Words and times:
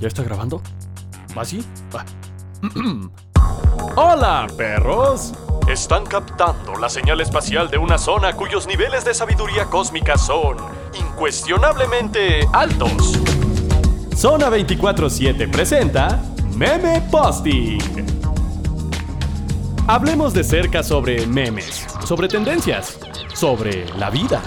¿Ya 0.00 0.08
está 0.08 0.22
grabando? 0.22 0.62
¿Va 1.36 1.42
así? 1.42 1.64
Va. 1.94 2.04
¡Hola, 3.96 4.46
perros! 4.56 5.34
Están 5.68 6.06
captando 6.06 6.74
la 6.76 6.88
señal 6.88 7.20
espacial 7.20 7.70
de 7.70 7.76
una 7.76 7.98
zona 7.98 8.32
cuyos 8.32 8.66
niveles 8.66 9.04
de 9.04 9.12
sabiduría 9.12 9.66
cósmica 9.66 10.16
son 10.16 10.56
incuestionablemente 10.98 12.48
altos. 12.52 13.18
Zona 14.16 14.48
24-7 14.48 15.50
presenta 15.50 16.22
Meme 16.56 17.02
Posting. 17.10 17.78
Hablemos 19.86 20.32
de 20.32 20.44
cerca 20.44 20.82
sobre 20.82 21.26
memes, 21.26 21.86
sobre 22.04 22.28
tendencias, 22.28 22.98
sobre 23.34 23.86
la 23.98 24.08
vida. 24.08 24.42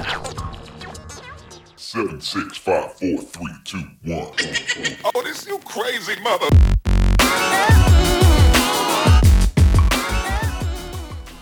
7, 1.93 2.19
6, 2.19 2.45
5, 2.65 2.95
4, 2.97 3.23
3, 3.31 3.85
2, 4.01 4.31
1. 4.81 4.97
Oh, 5.13 5.21
this 5.21 5.45
you 5.45 5.59
crazy 5.59 6.19
mother. 6.23 6.49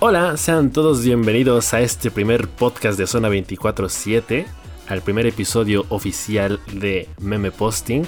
Hola, 0.02 0.36
sean 0.36 0.74
todos 0.74 1.06
bienvenidos 1.06 1.74
a 1.74 1.80
este 1.80 2.12
primer 2.12 2.50
podcast 2.50 3.00
de 3.00 3.08
Zona 3.08 3.30
24-7, 3.30 4.46
al 4.90 5.02
primer 5.02 5.26
episodio 5.26 5.86
oficial 5.88 6.60
de 6.74 7.08
Meme 7.22 7.52
Posting. 7.52 8.04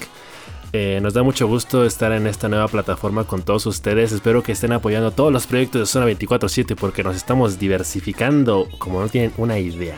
Eh, 0.74 1.00
nos 1.02 1.14
da 1.14 1.24
mucho 1.24 1.48
gusto 1.48 1.86
estar 1.86 2.12
en 2.12 2.28
esta 2.28 2.50
nueva 2.50 2.68
plataforma 2.68 3.24
con 3.24 3.44
todos 3.44 3.66
ustedes. 3.68 4.12
Espero 4.12 4.44
que 4.44 4.52
estén 4.52 4.74
apoyando 4.74 5.12
todos 5.12 5.32
los 5.32 5.48
proyectos 5.48 5.80
de 5.80 5.86
Zona 5.86 6.08
24-7 6.08 6.76
porque 6.76 7.04
nos 7.04 7.16
estamos 7.16 7.58
diversificando 7.58 8.68
como 8.80 9.00
no 9.00 9.08
tienen 9.08 9.32
una 9.38 9.60
idea. 9.60 9.98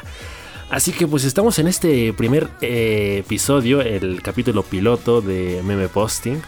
Así 0.70 0.92
que 0.92 1.08
pues 1.08 1.24
estamos 1.24 1.60
en 1.60 1.68
este 1.68 2.12
primer 2.14 2.50
eh, 2.62 3.18
episodio, 3.20 3.82
el 3.82 4.22
capítulo 4.22 4.64
piloto 4.64 5.22
de 5.22 5.62
Meme 5.64 5.88
Posting. 5.88 6.42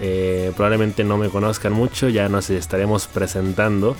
Eh, 0.00 0.52
probablemente 0.56 1.04
no 1.04 1.18
me 1.18 1.28
conozcan 1.28 1.72
mucho, 1.72 2.08
ya 2.08 2.28
nos 2.28 2.50
estaremos 2.50 3.06
presentando. 3.06 3.94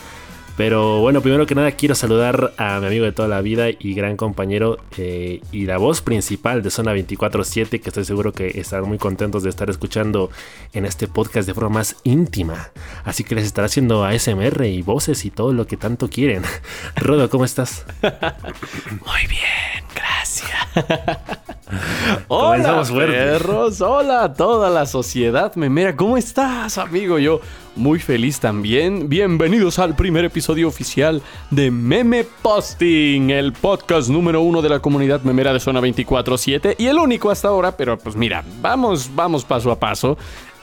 Pero 0.58 0.98
bueno, 0.98 1.20
primero 1.20 1.46
que 1.46 1.54
nada 1.54 1.70
quiero 1.70 1.94
saludar 1.94 2.52
a 2.56 2.80
mi 2.80 2.88
amigo 2.88 3.04
de 3.04 3.12
toda 3.12 3.28
la 3.28 3.40
vida 3.42 3.68
y 3.70 3.94
gran 3.94 4.16
compañero 4.16 4.76
eh, 4.96 5.40
y 5.52 5.66
la 5.66 5.78
voz 5.78 6.02
principal 6.02 6.64
de 6.64 6.70
Zona 6.70 6.92
24-7, 6.96 7.80
que 7.80 7.90
estoy 7.90 8.04
seguro 8.04 8.32
que 8.32 8.58
estarán 8.58 8.88
muy 8.88 8.98
contentos 8.98 9.44
de 9.44 9.50
estar 9.50 9.70
escuchando 9.70 10.32
en 10.72 10.84
este 10.84 11.06
podcast 11.06 11.46
de 11.46 11.54
forma 11.54 11.70
más 11.70 11.94
íntima. 12.02 12.70
Así 13.04 13.22
que 13.22 13.36
les 13.36 13.44
estará 13.44 13.66
haciendo 13.66 14.04
ASMR 14.04 14.66
y 14.66 14.82
voces 14.82 15.24
y 15.24 15.30
todo 15.30 15.52
lo 15.52 15.64
que 15.68 15.76
tanto 15.76 16.10
quieren. 16.10 16.42
Rodo, 16.96 17.30
¿cómo 17.30 17.44
estás? 17.44 17.86
Muy 18.02 19.28
bien, 19.28 19.84
gracias. 19.94 21.37
Hola, 22.28 22.82
perros. 22.84 23.80
Hola 23.80 24.32
toda 24.32 24.70
la 24.70 24.86
sociedad 24.86 25.54
memera. 25.54 25.94
¿Cómo 25.96 26.16
estás, 26.16 26.78
amigo? 26.78 27.18
Yo 27.18 27.40
muy 27.76 27.98
feliz 27.98 28.40
también. 28.40 29.08
Bienvenidos 29.08 29.78
al 29.78 29.94
primer 29.94 30.24
episodio 30.24 30.68
oficial 30.68 31.22
de 31.50 31.70
Meme 31.70 32.24
Posting, 32.42 33.30
el 33.30 33.52
podcast 33.52 34.08
número 34.08 34.40
uno 34.40 34.62
de 34.62 34.68
la 34.68 34.80
comunidad 34.80 35.22
memera 35.22 35.52
de 35.52 35.60
Zona 35.60 35.80
24-7 35.80 36.76
y 36.78 36.86
el 36.86 36.96
único 36.96 37.30
hasta 37.30 37.48
ahora, 37.48 37.76
pero 37.76 37.98
pues 37.98 38.16
mira, 38.16 38.44
vamos, 38.60 39.10
vamos 39.14 39.44
paso 39.44 39.70
a 39.70 39.78
paso. 39.78 40.16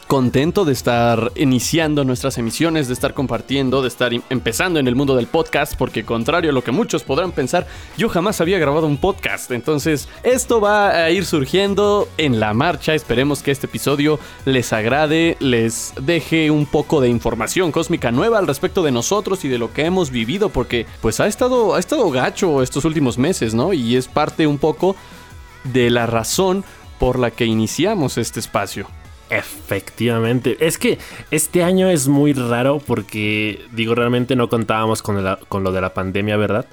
Contento 0.07 0.65
de 0.65 0.73
estar 0.73 1.31
iniciando 1.35 2.03
nuestras 2.03 2.37
emisiones, 2.37 2.87
de 2.87 2.93
estar 2.93 3.15
compartiendo, 3.15 3.81
de 3.81 3.87
estar 3.87 4.11
empezando 4.29 4.79
en 4.79 4.87
el 4.87 4.95
mundo 4.95 5.15
del 5.15 5.25
podcast, 5.25 5.73
porque 5.75 6.05
contrario 6.05 6.51
a 6.51 6.53
lo 6.53 6.63
que 6.63 6.71
muchos 6.71 7.01
podrán 7.01 7.31
pensar, 7.31 7.65
yo 7.97 8.07
jamás 8.07 8.39
había 8.39 8.59
grabado 8.59 8.85
un 8.85 8.97
podcast. 8.97 9.49
Entonces, 9.49 10.07
esto 10.21 10.61
va 10.61 10.91
a 10.91 11.09
ir 11.09 11.25
surgiendo 11.25 12.07
en 12.19 12.39
la 12.39 12.53
marcha. 12.53 12.93
Esperemos 12.93 13.41
que 13.41 13.49
este 13.49 13.65
episodio 13.65 14.19
les 14.45 14.73
agrade, 14.73 15.37
les 15.39 15.95
deje 15.99 16.51
un 16.51 16.67
poco 16.67 17.01
de 17.01 17.09
información 17.09 17.71
cósmica 17.71 18.11
nueva 18.11 18.37
al 18.37 18.45
respecto 18.45 18.83
de 18.83 18.91
nosotros 18.91 19.43
y 19.43 19.47
de 19.47 19.57
lo 19.57 19.73
que 19.73 19.85
hemos 19.85 20.11
vivido, 20.11 20.49
porque 20.49 20.85
pues 21.01 21.19
ha 21.19 21.25
estado, 21.25 21.73
ha 21.73 21.79
estado 21.79 22.11
gacho 22.11 22.61
estos 22.61 22.85
últimos 22.85 23.17
meses, 23.17 23.55
¿no? 23.55 23.73
Y 23.73 23.95
es 23.95 24.07
parte 24.07 24.45
un 24.45 24.59
poco 24.59 24.95
de 25.63 25.89
la 25.89 26.05
razón 26.05 26.63
por 26.99 27.17
la 27.17 27.31
que 27.31 27.45
iniciamos 27.45 28.19
este 28.19 28.39
espacio. 28.39 28.87
Efectivamente. 29.29 30.57
Es 30.59 30.77
que 30.77 30.99
este 31.31 31.63
año 31.63 31.89
es 31.89 32.07
muy 32.07 32.33
raro 32.33 32.79
porque, 32.85 33.65
digo, 33.71 33.95
realmente 33.95 34.35
no 34.35 34.49
contábamos 34.49 35.01
con, 35.01 35.23
con 35.47 35.63
lo 35.63 35.71
de 35.71 35.81
la 35.81 35.93
pandemia, 35.93 36.37
¿verdad? 36.37 36.65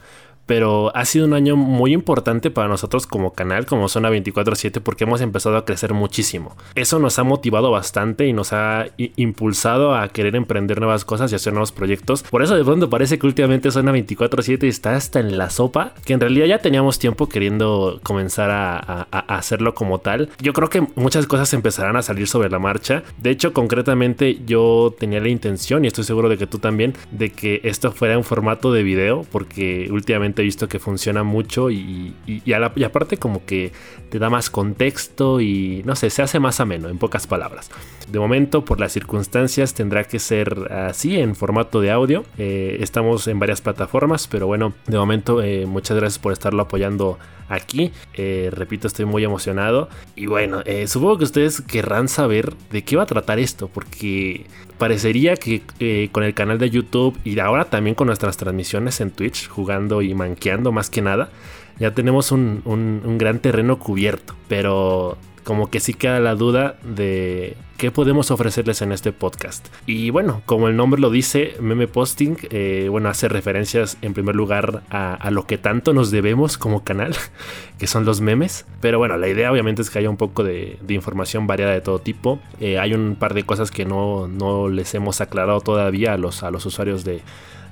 Pero 0.46 0.94
ha 0.96 1.04
sido 1.04 1.26
un 1.26 1.34
año 1.34 1.56
muy 1.56 1.92
importante 1.92 2.50
para 2.50 2.68
nosotros 2.68 3.06
como 3.06 3.32
canal, 3.32 3.66
como 3.66 3.88
Zona 3.88 4.10
24-7, 4.10 4.80
porque 4.80 5.04
hemos 5.04 5.20
empezado 5.20 5.56
a 5.56 5.64
crecer 5.64 5.94
muchísimo. 5.94 6.56
Eso 6.74 6.98
nos 6.98 7.18
ha 7.18 7.24
motivado 7.24 7.70
bastante 7.70 8.26
y 8.26 8.32
nos 8.32 8.52
ha 8.52 8.86
impulsado 9.16 9.94
a 9.94 10.08
querer 10.08 10.34
emprender 10.36 10.80
nuevas 10.80 11.04
cosas 11.04 11.30
y 11.32 11.34
hacer 11.34 11.52
nuevos 11.52 11.72
proyectos. 11.72 12.22
Por 12.24 12.42
eso 12.42 12.56
de 12.56 12.64
pronto 12.64 12.90
parece 12.90 13.18
que 13.18 13.26
últimamente 13.26 13.70
Zona 13.70 13.92
24-7 13.92 14.64
está 14.64 14.96
hasta 14.96 15.20
en 15.20 15.38
la 15.38 15.50
sopa, 15.50 15.94
que 16.04 16.12
en 16.12 16.20
realidad 16.20 16.46
ya 16.46 16.58
teníamos 16.58 16.98
tiempo 16.98 17.28
queriendo 17.28 18.00
comenzar 18.02 18.50
a, 18.50 18.78
a- 19.10 19.18
hacerlo 19.36 19.74
como 19.74 19.98
tal. 20.00 20.30
Yo 20.40 20.52
creo 20.52 20.68
que 20.68 20.86
muchas 20.96 21.26
cosas 21.26 21.52
empezarán 21.54 21.96
a 21.96 22.02
salir 22.02 22.26
sobre 22.26 22.50
la 22.50 22.58
marcha. 22.58 23.02
De 23.18 23.30
hecho, 23.30 23.52
concretamente 23.52 24.40
yo 24.46 24.94
tenía 24.98 25.20
la 25.20 25.28
intención, 25.28 25.84
y 25.84 25.88
estoy 25.88 26.04
seguro 26.04 26.28
de 26.28 26.36
que 26.38 26.46
tú 26.46 26.58
también, 26.58 26.94
de 27.10 27.30
que 27.30 27.60
esto 27.64 27.92
fuera 27.92 28.14
en 28.14 28.24
formato 28.24 28.72
de 28.72 28.82
video, 28.82 29.24
porque 29.30 29.88
últimamente 29.90 30.31
he 30.40 30.44
visto 30.46 30.66
que 30.68 30.78
funciona 30.78 31.22
mucho 31.22 31.70
y, 31.70 32.14
y- 32.26 32.52
aparte 32.84 33.18
como 33.18 33.44
que 33.44 33.72
te 34.08 34.18
da 34.18 34.30
más 34.30 34.48
contexto 34.48 35.40
y 35.42 35.82
no 35.84 35.94
sé, 35.96 36.08
se 36.08 36.22
hace 36.22 36.40
más 36.40 36.60
ameno, 36.60 36.88
en 36.88 36.96
pocas 36.96 37.26
palabras. 37.26 37.70
De 38.10 38.18
momento, 38.18 38.64
por 38.64 38.80
las 38.80 38.92
circunstancias, 38.92 39.74
tendrá 39.74 40.04
que 40.04 40.18
ser 40.18 40.72
así, 40.72 41.18
en 41.18 41.34
formato 41.34 41.80
de 41.80 41.90
audio. 41.90 42.24
Eh, 42.38 42.78
estamos 42.80 43.26
en 43.28 43.38
varias 43.38 43.60
plataformas, 43.60 44.26
pero 44.28 44.46
bueno, 44.46 44.72
de 44.86 44.96
momento, 44.98 45.42
eh, 45.42 45.66
muchas 45.66 45.96
gracias 45.96 46.18
por 46.18 46.32
estarlo 46.32 46.62
apoyando 46.62 47.18
aquí. 47.48 47.92
Eh, 48.14 48.50
repito, 48.52 48.86
estoy 48.86 49.04
muy 49.04 49.24
emocionado. 49.24 49.88
Y 50.16 50.26
bueno, 50.26 50.62
supongo 50.86 51.18
que 51.18 51.24
ustedes 51.24 51.60
querrán 51.60 52.08
saber 52.08 52.54
de 52.70 52.82
qué 52.82 52.96
va 52.96 53.02
a 53.02 53.06
tratar 53.06 53.38
esto, 53.38 53.68
porque 53.68 54.46
parecería 54.82 55.36
que 55.36 55.62
eh, 55.78 56.08
con 56.10 56.24
el 56.24 56.34
canal 56.34 56.58
de 56.58 56.68
YouTube 56.68 57.16
y 57.22 57.38
ahora 57.38 57.66
también 57.66 57.94
con 57.94 58.08
nuestras 58.08 58.36
transmisiones 58.36 59.00
en 59.00 59.12
Twitch, 59.12 59.48
jugando 59.48 60.02
y 60.02 60.12
manqueando 60.12 60.72
más 60.72 60.90
que 60.90 61.02
nada, 61.02 61.30
ya 61.78 61.92
tenemos 61.94 62.32
un, 62.32 62.62
un- 62.64 63.00
un 63.04 63.16
gran 63.16 63.38
terreno 63.38 63.78
cubierto. 63.78 64.34
Pero 64.48 65.16
como 65.44 65.70
que 65.70 65.80
sí 65.80 65.94
queda 65.94 66.20
la 66.20 66.34
duda 66.34 66.76
de 66.84 67.56
qué 67.76 67.90
podemos 67.90 68.30
ofrecerles 68.30 68.80
en 68.82 68.92
este 68.92 69.12
podcast. 69.12 69.66
Y 69.86 70.10
bueno, 70.10 70.42
como 70.46 70.68
el 70.68 70.76
nombre 70.76 71.00
lo 71.00 71.10
dice, 71.10 71.54
meme 71.60 71.88
posting, 71.88 72.36
eh, 72.50 72.86
bueno, 72.90 73.08
hace 73.08 73.28
referencias 73.28 73.98
en 74.02 74.14
primer 74.14 74.36
lugar 74.36 74.82
a, 74.90 75.30
lo 75.32 75.46
que 75.46 75.58
tanto 75.58 75.92
nos 75.92 76.10
debemos 76.12 76.58
como 76.58 76.84
canal, 76.84 77.14
que 77.78 77.86
son 77.88 78.04
los 78.04 78.20
memes. 78.20 78.66
Pero 78.80 78.98
bueno, 78.98 79.16
la 79.16 79.28
idea 79.28 79.50
obviamente 79.50 79.82
es 79.82 79.90
que 79.90 79.98
haya 79.98 80.10
un 80.10 80.16
poco 80.16 80.44
de, 80.44 80.78
de 80.80 80.94
información 80.94 81.46
variada 81.48 81.72
de 81.72 81.80
todo 81.80 81.98
tipo. 81.98 82.38
Eh, 82.60 82.78
hay 82.78 82.94
un 82.94 83.16
par 83.18 83.34
de 83.34 83.42
cosas 83.44 83.70
que 83.72 83.84
no, 83.84 84.28
no 84.28 84.68
les 84.68 84.94
hemos 84.94 85.20
aclarado 85.20 85.60
todavía 85.60 86.12
a 86.12 86.18
los, 86.18 86.42
a 86.44 86.50
los 86.52 86.64
usuarios 86.66 87.04
de- 87.04 87.22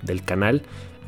del 0.03 0.25
canal. 0.25 0.63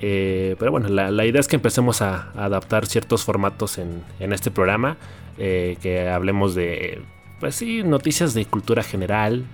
Eh, 0.04 0.56
pero 0.58 0.72
bueno, 0.72 0.88
la, 0.88 1.10
la 1.12 1.24
idea 1.24 1.40
es 1.40 1.46
que 1.48 1.56
empecemos 1.56 2.02
a, 2.02 2.32
adaptar 2.32 2.86
ciertos 2.86 3.24
formatos 3.24 3.78
en, 3.78 4.02
en 4.20 4.32
este 4.32 4.50
programa. 4.50 4.96
eh, 5.38 5.78
que 5.80 6.08
hablemos 6.10 6.54
de, 6.54 7.00
pues 7.42 7.56
sí, 7.56 7.82
noticias 7.82 8.34
de 8.34 8.44
cultura 8.44 8.84
general, 8.84 9.44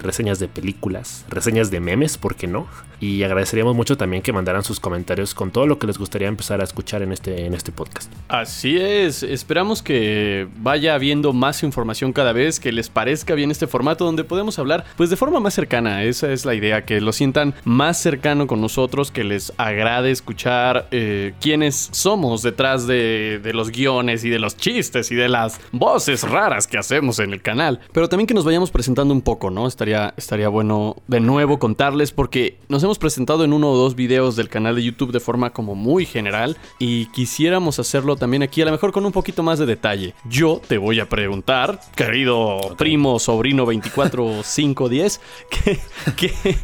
reseñas 0.00 0.40
de 0.40 0.48
películas, 0.48 1.24
reseñas 1.28 1.70
de 1.70 1.78
memes, 1.78 2.18
¿por 2.18 2.34
qué 2.34 2.48
no? 2.48 2.66
Y 2.98 3.22
agradeceríamos 3.22 3.76
mucho 3.76 3.96
también 3.96 4.20
que 4.20 4.32
mandaran 4.32 4.64
sus 4.64 4.80
comentarios 4.80 5.32
con 5.32 5.52
todo 5.52 5.68
lo 5.68 5.78
que 5.78 5.86
les 5.86 5.96
gustaría 5.96 6.26
empezar 6.26 6.60
a 6.60 6.64
escuchar 6.64 7.02
en 7.02 7.12
este, 7.12 7.46
en 7.46 7.54
este 7.54 7.70
podcast. 7.70 8.12
Así 8.26 8.76
es, 8.80 9.22
esperamos 9.22 9.80
que 9.80 10.48
vaya 10.56 10.96
habiendo 10.96 11.32
más 11.32 11.62
información 11.62 12.12
cada 12.12 12.32
vez, 12.32 12.58
que 12.58 12.72
les 12.72 12.88
parezca 12.88 13.34
bien 13.34 13.52
este 13.52 13.68
formato 13.68 14.04
donde 14.04 14.24
podemos 14.24 14.58
hablar 14.58 14.84
pues 14.96 15.08
de 15.08 15.16
forma 15.16 15.38
más 15.38 15.54
cercana, 15.54 16.02
esa 16.02 16.32
es 16.32 16.46
la 16.46 16.54
idea, 16.54 16.84
que 16.84 17.00
lo 17.00 17.12
sientan 17.12 17.54
más 17.62 18.02
cercano 18.02 18.48
con 18.48 18.60
nosotros, 18.60 19.12
que 19.12 19.22
les 19.22 19.52
agrade 19.56 20.10
escuchar 20.10 20.88
eh, 20.90 21.32
quiénes 21.40 21.90
somos 21.92 22.42
detrás 22.42 22.88
de, 22.88 23.38
de 23.40 23.52
los 23.52 23.70
guiones 23.70 24.24
y 24.24 24.30
de 24.30 24.40
los 24.40 24.56
chistes 24.56 25.12
y 25.12 25.14
de 25.14 25.28
las 25.28 25.60
voces 25.70 26.22
raras 26.22 26.66
que 26.66 26.76
hacemos 26.76 27.20
en 27.20 27.34
el 27.34 27.35
canal, 27.42 27.80
pero 27.92 28.08
también 28.08 28.26
que 28.26 28.34
nos 28.34 28.44
vayamos 28.44 28.70
presentando 28.70 29.12
un 29.12 29.22
poco, 29.22 29.50
¿no? 29.50 29.66
Estaría, 29.66 30.14
estaría 30.16 30.48
bueno 30.48 30.96
de 31.06 31.20
nuevo 31.20 31.58
contarles 31.58 32.12
porque 32.12 32.58
nos 32.68 32.82
hemos 32.82 32.98
presentado 32.98 33.44
en 33.44 33.52
uno 33.52 33.70
o 33.70 33.76
dos 33.76 33.94
videos 33.94 34.36
del 34.36 34.48
canal 34.48 34.76
de 34.76 34.82
YouTube 34.82 35.12
de 35.12 35.20
forma 35.20 35.50
como 35.50 35.74
muy 35.74 36.06
general 36.06 36.56
y 36.78 37.06
quisiéramos 37.06 37.78
hacerlo 37.78 38.16
también 38.16 38.42
aquí, 38.42 38.62
a 38.62 38.66
lo 38.66 38.72
mejor 38.72 38.92
con 38.92 39.06
un 39.06 39.12
poquito 39.12 39.42
más 39.42 39.58
de 39.58 39.66
detalle. 39.66 40.14
Yo 40.28 40.60
te 40.66 40.78
voy 40.78 41.00
a 41.00 41.08
preguntar, 41.08 41.80
querido 41.94 42.58
primo, 42.76 43.18
sobrino 43.18 43.64
24510, 43.64 45.20
que, 45.50 45.78
que, 46.16 46.58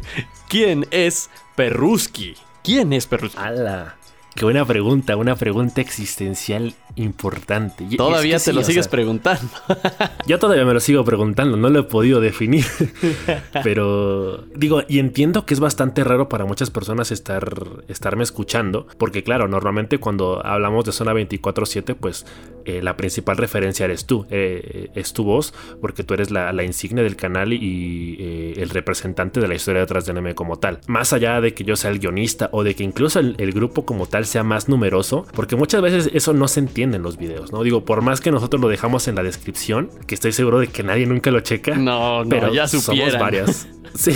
¿quién 0.47 0.85
es 0.91 1.29
Perruski? 1.55 2.35
¿Quién 2.63 2.93
es 2.93 3.07
Perruski? 3.07 3.37
¡Hala! 3.37 3.97
Qué 4.35 4.45
buena 4.45 4.65
pregunta, 4.65 5.15
una 5.15 5.35
pregunta 5.35 5.79
existencial 5.79 6.73
importante. 6.95 7.85
Y 7.89 7.97
Todavía 7.97 8.37
es 8.37 8.43
que 8.43 8.51
te 8.51 8.55
lo 8.55 8.61
sí, 8.61 8.71
sigues 8.71 8.85
sea, 8.85 8.91
preguntando. 8.91 9.49
Yo 10.27 10.39
todavía 10.39 10.65
me 10.65 10.73
lo 10.73 10.79
sigo 10.79 11.03
preguntando, 11.05 11.55
no 11.55 11.69
lo 11.69 11.79
he 11.79 11.83
podido 11.83 12.19
definir. 12.19 12.65
Pero 13.63 14.45
digo, 14.55 14.81
y 14.87 14.99
entiendo 14.99 15.45
que 15.45 15.53
es 15.53 15.59
bastante 15.59 16.03
raro 16.03 16.29
para 16.29 16.45
muchas 16.45 16.71
personas 16.71 17.11
estar 17.11 17.53
estarme 17.87 18.23
escuchando, 18.23 18.87
porque 18.97 19.23
claro, 19.23 19.47
normalmente 19.47 19.99
cuando 19.99 20.43
hablamos 20.45 20.85
de 20.85 20.91
zona 20.93 21.13
24/7, 21.13 21.95
pues 21.95 22.25
eh, 22.65 22.81
la 22.81 22.97
principal 22.97 23.37
referencia 23.37 23.85
eres 23.85 24.05
tú, 24.05 24.25
eh, 24.29 24.89
es 24.95 25.13
tu 25.13 25.23
voz, 25.23 25.53
porque 25.81 26.03
tú 26.03 26.13
eres 26.13 26.31
la, 26.31 26.51
la 26.53 26.63
insignia 26.63 27.03
del 27.03 27.15
canal 27.15 27.53
y 27.53 28.17
eh, 28.19 28.53
el 28.57 28.69
representante 28.69 29.39
de 29.39 29.47
la 29.47 29.55
historia 29.55 29.81
detrás 29.81 30.05
del 30.05 30.17
anime 30.17 30.35
como 30.35 30.57
tal. 30.57 30.79
Más 30.87 31.13
allá 31.13 31.41
de 31.41 31.53
que 31.53 31.63
yo 31.63 31.75
sea 31.75 31.91
el 31.91 31.99
guionista 31.99 32.49
o 32.51 32.63
de 32.63 32.75
que 32.75 32.83
incluso 32.83 33.19
el, 33.19 33.35
el 33.37 33.51
grupo 33.51 33.85
como 33.85 34.05
tal 34.05 34.25
sea 34.25 34.43
más 34.43 34.69
numeroso, 34.69 35.25
porque 35.33 35.55
muchas 35.55 35.81
veces 35.81 36.09
eso 36.13 36.33
no 36.33 36.47
se 36.47 36.59
entiende 36.59 36.97
en 36.97 37.03
los 37.03 37.17
videos, 37.17 37.51
¿no? 37.51 37.63
Digo, 37.63 37.85
por 37.85 38.01
más 38.01 38.21
que 38.21 38.31
nosotros 38.31 38.61
lo 38.61 38.67
dejamos 38.67 39.07
en 39.07 39.15
la 39.15 39.23
descripción, 39.23 39.89
que 40.07 40.15
estoy 40.15 40.31
seguro 40.31 40.59
de 40.59 40.67
que 40.67 40.83
nadie 40.83 41.05
nunca 41.05 41.31
lo 41.31 41.39
checa. 41.41 41.75
No, 41.75 42.23
no, 42.23 42.29
pero 42.29 42.53
ya 42.53 42.67
somos 42.67 43.17
varias. 43.17 43.67
Sí. 43.95 44.11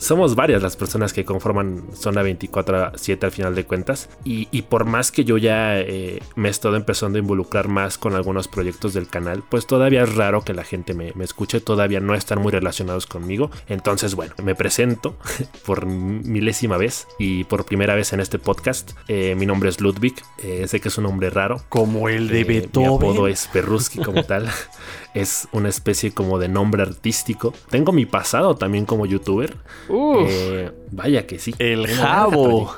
Somos 0.00 0.34
varias 0.34 0.62
las 0.62 0.76
personas 0.76 1.12
que 1.12 1.26
conforman 1.26 1.84
Zona 1.94 2.22
24-7 2.22 3.22
al 3.22 3.30
final 3.32 3.54
de 3.54 3.64
cuentas. 3.64 4.08
Y, 4.24 4.48
y 4.50 4.62
por 4.62 4.86
más 4.86 5.12
que 5.12 5.24
yo 5.24 5.36
ya 5.36 5.78
eh, 5.78 6.22
me 6.36 6.48
he 6.48 6.50
estado 6.50 6.76
empezando 6.76 7.18
a 7.18 7.20
involucrar 7.20 7.68
más 7.68 7.98
con 7.98 8.14
algunos 8.14 8.48
proyectos 8.48 8.94
del 8.94 9.08
canal, 9.08 9.42
pues 9.50 9.66
todavía 9.66 10.02
es 10.04 10.14
raro 10.14 10.40
que 10.40 10.54
la 10.54 10.64
gente 10.64 10.94
me, 10.94 11.12
me 11.14 11.24
escuche. 11.24 11.60
Todavía 11.60 12.00
no 12.00 12.14
están 12.14 12.40
muy 12.40 12.50
relacionados 12.50 13.04
conmigo. 13.06 13.50
Entonces, 13.68 14.14
bueno, 14.14 14.32
me 14.42 14.54
presento 14.54 15.16
por 15.66 15.84
milésima 15.84 16.78
vez 16.78 17.06
y 17.18 17.44
por 17.44 17.66
primera 17.66 17.94
vez 17.94 18.14
en 18.14 18.20
este 18.20 18.38
podcast. 18.38 18.92
Eh, 19.06 19.34
mi 19.36 19.44
nombre 19.44 19.68
es 19.68 19.82
Ludwig. 19.82 20.14
Eh, 20.42 20.66
sé 20.66 20.80
que 20.80 20.88
es 20.88 20.96
un 20.96 21.04
nombre 21.04 21.28
raro. 21.28 21.60
Como 21.68 22.08
el 22.08 22.28
de 22.28 22.40
Eh, 22.40 22.44
mi 22.46 22.54
Beethoven. 22.60 22.94
apodo 22.94 23.28
es 23.28 23.48
Perruski 23.52 23.98
como 23.98 24.24
tal. 24.24 24.48
es 25.14 25.48
una 25.52 25.68
especie 25.68 26.12
como 26.12 26.38
de 26.38 26.48
nombre 26.48 26.82
artístico. 26.82 27.52
Tengo 27.70 27.92
mi 27.92 28.06
pasado 28.06 28.54
también 28.56 28.86
como 28.86 29.06
youtuber. 29.06 29.56
Uf. 29.88 30.28
Eh, 30.28 30.72
vaya 30.90 31.26
que 31.26 31.38
sí. 31.38 31.54
El 31.58 31.86
Jabo. 31.86 32.74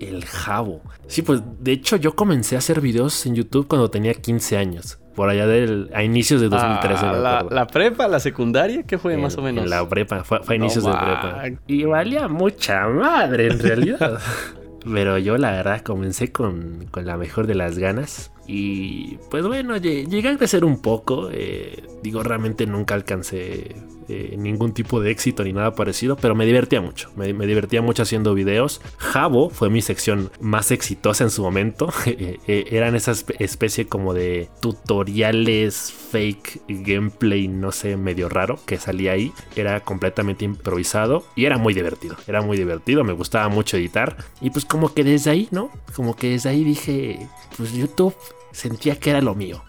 El 0.00 0.24
Jabo. 0.24 0.80
Sí, 1.06 1.22
pues 1.22 1.42
de 1.60 1.72
hecho 1.72 1.96
yo 1.96 2.14
comencé 2.14 2.56
a 2.56 2.58
hacer 2.58 2.80
videos 2.80 3.24
en 3.26 3.34
YouTube 3.34 3.66
cuando 3.68 3.90
tenía 3.90 4.14
15 4.14 4.56
años. 4.56 4.98
Por 5.14 5.28
allá 5.28 5.46
del, 5.46 5.90
a 5.94 6.02
inicios 6.02 6.40
de 6.40 6.48
2013. 6.48 7.06
Ah, 7.06 7.44
me 7.46 7.54
la, 7.54 7.66
prepa, 7.68 8.08
la 8.08 8.18
secundaria, 8.18 8.82
¿qué 8.82 8.98
fue 8.98 9.14
En- 9.14 9.22
más 9.22 9.38
o 9.38 9.42
menos? 9.42 9.62
En 9.62 9.70
la 9.70 9.88
prepa, 9.88 10.24
fue, 10.24 10.40
fue 10.42 10.56
a 10.56 10.58
No 10.58 10.64
inicios 10.64 10.84
de 10.84 10.90
prepa. 10.90 11.42
Y 11.68 11.84
valía 11.84 12.26
mucha 12.26 12.88
madre 12.88 13.46
en 13.46 13.60
realidad. 13.60 14.18
Pero 14.92 15.16
yo 15.18 15.38
la 15.38 15.52
verdad 15.52 15.80
comencé 15.82 16.32
con, 16.32 16.86
con 16.90 17.06
la 17.06 17.16
mejor 17.16 17.46
de 17.46 17.54
las 17.54 17.78
ganas. 17.78 18.32
Y 18.46 19.18
pues 19.30 19.44
bueno, 19.46 19.76
lle- 19.76 20.06
llegué 20.08 20.28
a 20.28 20.36
crecer 20.38 20.64
un 20.64 20.80
poco. 20.80 21.30
eh, 21.32 21.82
digo, 22.02 22.22
realmente 22.22 22.66
nunca 22.66 22.94
alcancé 22.94 23.74
eh, 24.08 24.34
ningún 24.38 24.72
tipo 24.72 25.00
de 25.00 25.10
éxito 25.10 25.44
ni 25.44 25.52
nada 25.52 25.74
parecido, 25.74 26.16
pero 26.16 26.34
me 26.34 26.46
divertía 26.46 26.80
mucho. 26.80 27.10
Me, 27.16 27.32
divertía 27.46 27.82
mucho 27.82 28.02
haciendo 28.02 28.34
videos. 28.34 28.80
Jabo 28.98 29.50
fue 29.50 29.70
mi 29.70 29.82
sección 29.82 30.30
más 30.40 30.70
exitosa 30.70 31.24
en 31.24 31.30
su 31.30 31.42
momento. 31.42 31.88
Eh, 32.06 32.38
eh, 32.46 32.66
eran 32.70 32.94
esa 32.94 33.12
espe- 33.12 33.34
especie 33.40 33.86
como 33.88 34.14
de 34.14 34.48
tutoriales, 34.60 35.92
fake 36.10 36.60
gameplay, 36.68 37.48
no 37.48 37.72
sé, 37.72 37.96
medio 37.96 38.28
raro 38.28 38.58
que 38.66 38.78
salía 38.78 39.12
ahí. 39.12 39.32
Era 39.56 39.80
completamente 39.80 40.44
improvisado 40.44 41.24
y 41.34 41.44
era 41.46 41.58
muy 41.58 41.74
divertido. 41.74 42.16
Era 42.26 42.40
muy 42.42 42.56
divertido, 42.56 43.04
me 43.04 43.12
gustaba 43.12 43.48
mucho 43.48 43.76
editar. 43.76 44.16
Y 44.40 44.50
pues 44.50 44.64
como 44.64 44.94
que 44.94 45.02
desde 45.04 45.30
ahí, 45.30 45.48
¿no? 45.50 45.70
Como 45.96 46.14
que 46.16 46.30
desde 46.30 46.50
ahí 46.50 46.62
dije, 46.64 47.26
pues 47.56 47.72
YouTube 47.72 48.14
sentía 48.52 48.98
que 48.98 49.10
era 49.10 49.20
lo 49.20 49.34
mío. 49.34 49.62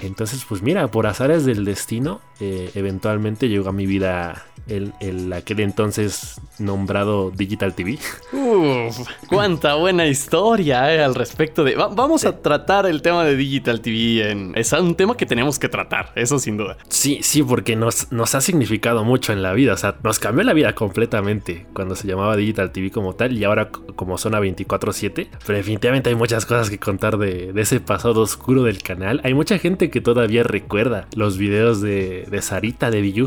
Entonces, 0.00 0.44
pues 0.48 0.62
mira, 0.62 0.86
por 0.88 1.06
azares 1.06 1.44
del 1.44 1.64
destino, 1.64 2.20
eh, 2.40 2.70
eventualmente 2.74 3.48
llegó 3.48 3.68
a 3.70 3.72
mi 3.72 3.86
vida 3.86 4.44
el, 4.68 4.92
el 5.00 5.32
aquel 5.32 5.60
entonces 5.60 6.40
nombrado 6.58 7.30
Digital 7.30 7.74
TV. 7.74 7.98
Uf, 8.32 8.98
cuánta 9.28 9.74
buena 9.74 10.06
historia 10.06 10.92
eh, 10.94 11.02
al 11.02 11.14
respecto 11.14 11.64
de... 11.64 11.76
Va- 11.76 11.88
vamos 11.88 12.24
a 12.24 12.42
tratar 12.42 12.86
el 12.86 13.00
tema 13.02 13.24
de 13.24 13.36
Digital 13.36 13.80
TV 13.80 14.30
en... 14.30 14.52
Es 14.54 14.72
un 14.72 14.94
tema 14.94 15.16
que 15.16 15.24
tenemos 15.26 15.58
que 15.58 15.68
tratar, 15.68 16.12
eso 16.14 16.38
sin 16.38 16.56
duda. 16.56 16.76
Sí, 16.88 17.20
sí, 17.22 17.42
porque 17.42 17.76
nos, 17.76 18.10
nos 18.12 18.34
ha 18.34 18.40
significado 18.40 19.04
mucho 19.04 19.32
en 19.32 19.42
la 19.42 19.52
vida. 19.52 19.72
O 19.72 19.76
sea, 19.76 19.96
nos 20.02 20.18
cambió 20.18 20.44
la 20.44 20.52
vida 20.52 20.74
completamente 20.74 21.66
cuando 21.72 21.94
se 21.96 22.06
llamaba 22.06 22.36
Digital 22.36 22.70
TV 22.72 22.90
como 22.90 23.14
tal 23.14 23.36
y 23.36 23.44
ahora 23.44 23.70
como 23.70 24.18
Zona 24.18 24.40
24-7. 24.40 25.28
Pero 25.46 25.56
definitivamente 25.56 26.10
hay 26.10 26.16
muchas 26.16 26.44
cosas 26.44 26.68
que 26.70 26.78
contar 26.78 27.16
de, 27.18 27.52
de 27.52 27.62
ese 27.62 27.80
pasado 27.80 28.20
oscuro 28.20 28.62
del 28.64 28.82
canal. 28.82 29.20
Hay 29.24 29.32
mucha 29.34 29.58
gente 29.58 29.85
que 29.90 30.00
todavía 30.00 30.42
recuerda 30.42 31.08
los 31.14 31.38
videos 31.38 31.80
de, 31.80 32.26
de 32.30 32.42
Sarita 32.42 32.90
de 32.90 33.00
Biyu. 33.00 33.26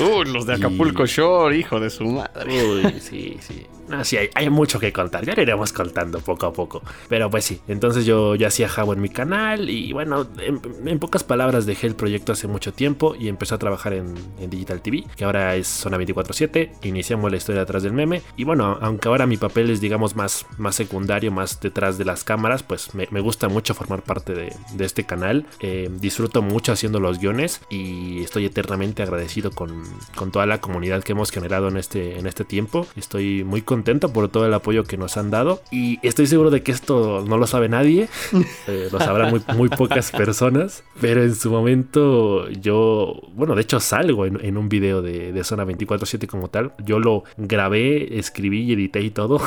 Uh, 0.00 0.24
los 0.24 0.46
de 0.46 0.54
Acapulco 0.54 1.06
Shore, 1.06 1.56
hijo 1.56 1.80
de 1.80 1.90
su 1.90 2.04
madre. 2.04 2.64
Uy, 2.64 3.00
sí, 3.00 3.36
sí. 3.40 3.66
No, 3.92 4.02
sí, 4.06 4.16
hay, 4.16 4.48
mucho 4.48 4.80
que 4.80 4.90
contar. 4.90 5.26
Ya 5.26 5.34
lo 5.34 5.42
iremos 5.42 5.70
contando 5.70 6.20
poco 6.20 6.46
a 6.46 6.52
poco. 6.54 6.82
Pero 7.10 7.28
pues 7.28 7.44
sí, 7.44 7.60
entonces 7.68 8.06
yo 8.06 8.34
ya 8.36 8.48
hacía 8.48 8.66
Jabo 8.66 8.94
en 8.94 9.02
mi 9.02 9.10
canal 9.10 9.68
y 9.68 9.92
bueno, 9.92 10.26
en, 10.38 10.98
pocas 10.98 11.24
palabras 11.24 11.66
dejé 11.66 11.88
el 11.88 11.94
proyecto 11.94 12.32
hace 12.32 12.48
mucho 12.48 12.72
tiempo 12.72 13.14
y 13.14 13.28
empecé 13.28 13.54
a 13.54 13.58
trabajar 13.58 13.92
en, 13.92 14.14
Digital 14.48 14.80
TV, 14.80 15.04
que 15.14 15.24
ahora 15.24 15.56
es 15.56 15.66
Zona 15.68 15.98
24-7. 15.98 16.70
Iniciamos 16.84 17.30
la 17.30 17.36
historia 17.36 17.60
detrás 17.60 17.82
del 17.82 17.92
meme. 17.92 18.22
Y 18.34 18.44
bueno, 18.44 18.78
aunque 18.80 19.08
ahora 19.08 19.26
mi 19.26 19.36
papel 19.36 19.68
es 19.68 19.82
digamos 19.82 20.16
más, 20.16 20.46
más 20.56 20.74
secundario, 20.74 21.30
más 21.30 21.60
detrás 21.60 21.98
de 21.98 22.06
las 22.06 22.24
cámaras, 22.24 22.62
pues 22.62 22.94
me, 22.94 23.20
gusta 23.20 23.48
mucho 23.48 23.74
formar 23.74 24.02
parte 24.02 24.32
de, 24.32 24.54
de 24.72 24.84
este 24.86 25.04
canal. 25.04 25.44
Eh, 25.60 25.90
disfruto 26.00 26.40
mucho 26.40 26.72
haciendo 26.72 26.98
los 26.98 27.18
guiones 27.18 27.60
y 27.68 28.22
estoy 28.22 28.46
eternamente 28.46 29.02
agradecido 29.02 29.50
con, 29.50 29.82
con 30.14 30.32
toda 30.32 30.46
la 30.46 30.62
comunidad 30.62 31.02
que 31.02 31.12
hemos 31.12 31.30
generado 31.30 31.68
en 31.68 31.76
este, 31.76 32.18
en 32.18 32.26
este 32.26 32.44
tiempo. 32.44 32.86
Estoy 32.96 33.44
muy 33.44 33.60
contento 33.60 33.81
por 34.12 34.28
todo 34.28 34.46
el 34.46 34.54
apoyo 34.54 34.84
que 34.84 34.96
nos 34.96 35.16
han 35.16 35.30
dado 35.30 35.60
y 35.70 35.98
estoy 36.02 36.26
seguro 36.26 36.50
de 36.50 36.62
que 36.62 36.72
esto 36.72 37.24
no 37.26 37.36
lo 37.36 37.46
sabe 37.46 37.68
nadie, 37.68 38.08
eh, 38.68 38.88
lo 38.90 38.98
sabrán 38.98 39.30
muy, 39.30 39.42
muy 39.56 39.68
pocas 39.68 40.10
personas, 40.10 40.84
pero 41.00 41.22
en 41.22 41.34
su 41.34 41.50
momento 41.50 42.48
yo, 42.50 43.20
bueno, 43.34 43.54
de 43.54 43.62
hecho 43.62 43.80
salgo 43.80 44.26
en, 44.26 44.42
en 44.44 44.56
un 44.56 44.68
video 44.68 45.02
de, 45.02 45.32
de 45.32 45.44
Zona 45.44 45.64
24-7 45.64 46.26
como 46.26 46.48
tal, 46.48 46.72
yo 46.84 46.98
lo 46.98 47.24
grabé, 47.36 48.18
escribí 48.18 48.62
y 48.62 48.72
edité 48.72 49.00
y 49.00 49.10
todo. 49.10 49.40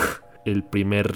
El 0.45 0.63
primer 0.63 1.11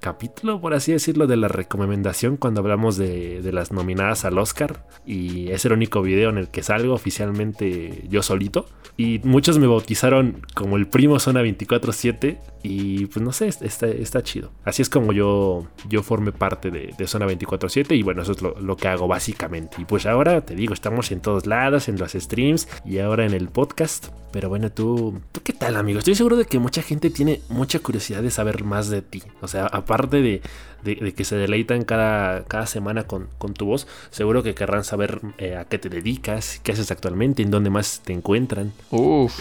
capítulo, 0.00 0.60
por 0.60 0.72
así 0.72 0.92
decirlo, 0.92 1.26
de 1.26 1.36
la 1.36 1.48
recomendación 1.48 2.36
cuando 2.36 2.60
hablamos 2.60 2.96
de, 2.96 3.42
de 3.42 3.52
las 3.52 3.72
nominadas 3.72 4.24
al 4.24 4.38
Oscar. 4.38 4.86
Y 5.04 5.50
es 5.50 5.64
el 5.64 5.72
único 5.72 6.00
video 6.00 6.30
en 6.30 6.38
el 6.38 6.48
que 6.48 6.62
salgo 6.62 6.94
oficialmente 6.94 8.04
yo 8.08 8.22
solito. 8.22 8.66
Y 8.96 9.20
muchos 9.24 9.58
me 9.58 9.66
bautizaron 9.66 10.42
como 10.54 10.76
el 10.76 10.86
primo 10.86 11.18
Zona 11.18 11.42
24-7. 11.42 12.38
Y 12.62 13.06
pues 13.06 13.24
no 13.24 13.32
sé, 13.32 13.48
está, 13.48 13.86
está 13.88 14.22
chido. 14.22 14.50
Así 14.64 14.82
es 14.82 14.90
como 14.90 15.12
yo, 15.12 15.66
yo 15.88 16.02
formé 16.02 16.32
parte 16.32 16.70
de, 16.70 16.94
de 16.96 17.06
Zona 17.06 17.26
24-7. 17.26 17.96
Y 17.96 18.02
bueno, 18.02 18.22
eso 18.22 18.32
es 18.32 18.42
lo, 18.42 18.60
lo 18.60 18.76
que 18.76 18.88
hago 18.88 19.08
básicamente. 19.08 19.76
Y 19.80 19.84
pues 19.84 20.06
ahora 20.06 20.40
te 20.42 20.54
digo, 20.54 20.72
estamos 20.72 21.10
en 21.10 21.20
todos 21.20 21.46
lados, 21.46 21.88
en 21.88 21.98
los 21.98 22.12
streams 22.12 22.68
y 22.84 22.98
ahora 22.98 23.26
en 23.26 23.34
el 23.34 23.48
podcast. 23.48 24.08
Pero 24.30 24.48
bueno, 24.48 24.70
tú, 24.70 25.20
¿tú 25.32 25.40
qué 25.42 25.52
tal, 25.52 25.76
amigo? 25.76 25.98
Estoy 25.98 26.14
seguro 26.14 26.36
de 26.36 26.44
que 26.44 26.58
mucha 26.58 26.82
gente 26.82 27.10
tiene 27.10 27.40
mucha 27.48 27.78
curiosidad 27.78 28.22
de 28.22 28.30
saber 28.30 28.62
más 28.64 28.88
de 28.88 29.02
ti. 29.02 29.22
O 29.40 29.48
sea, 29.48 29.66
aparte 29.66 30.20
de, 30.20 30.42
de- 30.82 30.96
de 30.96 31.14
que 31.14 31.24
se 31.24 31.36
deleitan 31.36 31.84
cada, 31.84 32.44
cada 32.44 32.66
semana 32.66 33.04
con, 33.04 33.28
con 33.38 33.54
tu 33.54 33.66
voz, 33.66 33.86
seguro 34.10 34.42
que 34.42 34.54
querrán 34.54 34.84
saber 34.84 35.20
eh, 35.38 35.56
a 35.56 35.64
qué 35.64 35.78
te 35.78 35.88
dedicas, 35.88 36.60
qué 36.62 36.72
haces 36.72 36.90
actualmente, 36.90 37.42
en 37.42 37.50
dónde 37.50 37.70
más 37.70 38.00
te 38.04 38.12
encuentran. 38.12 38.72
Uf, 38.90 39.32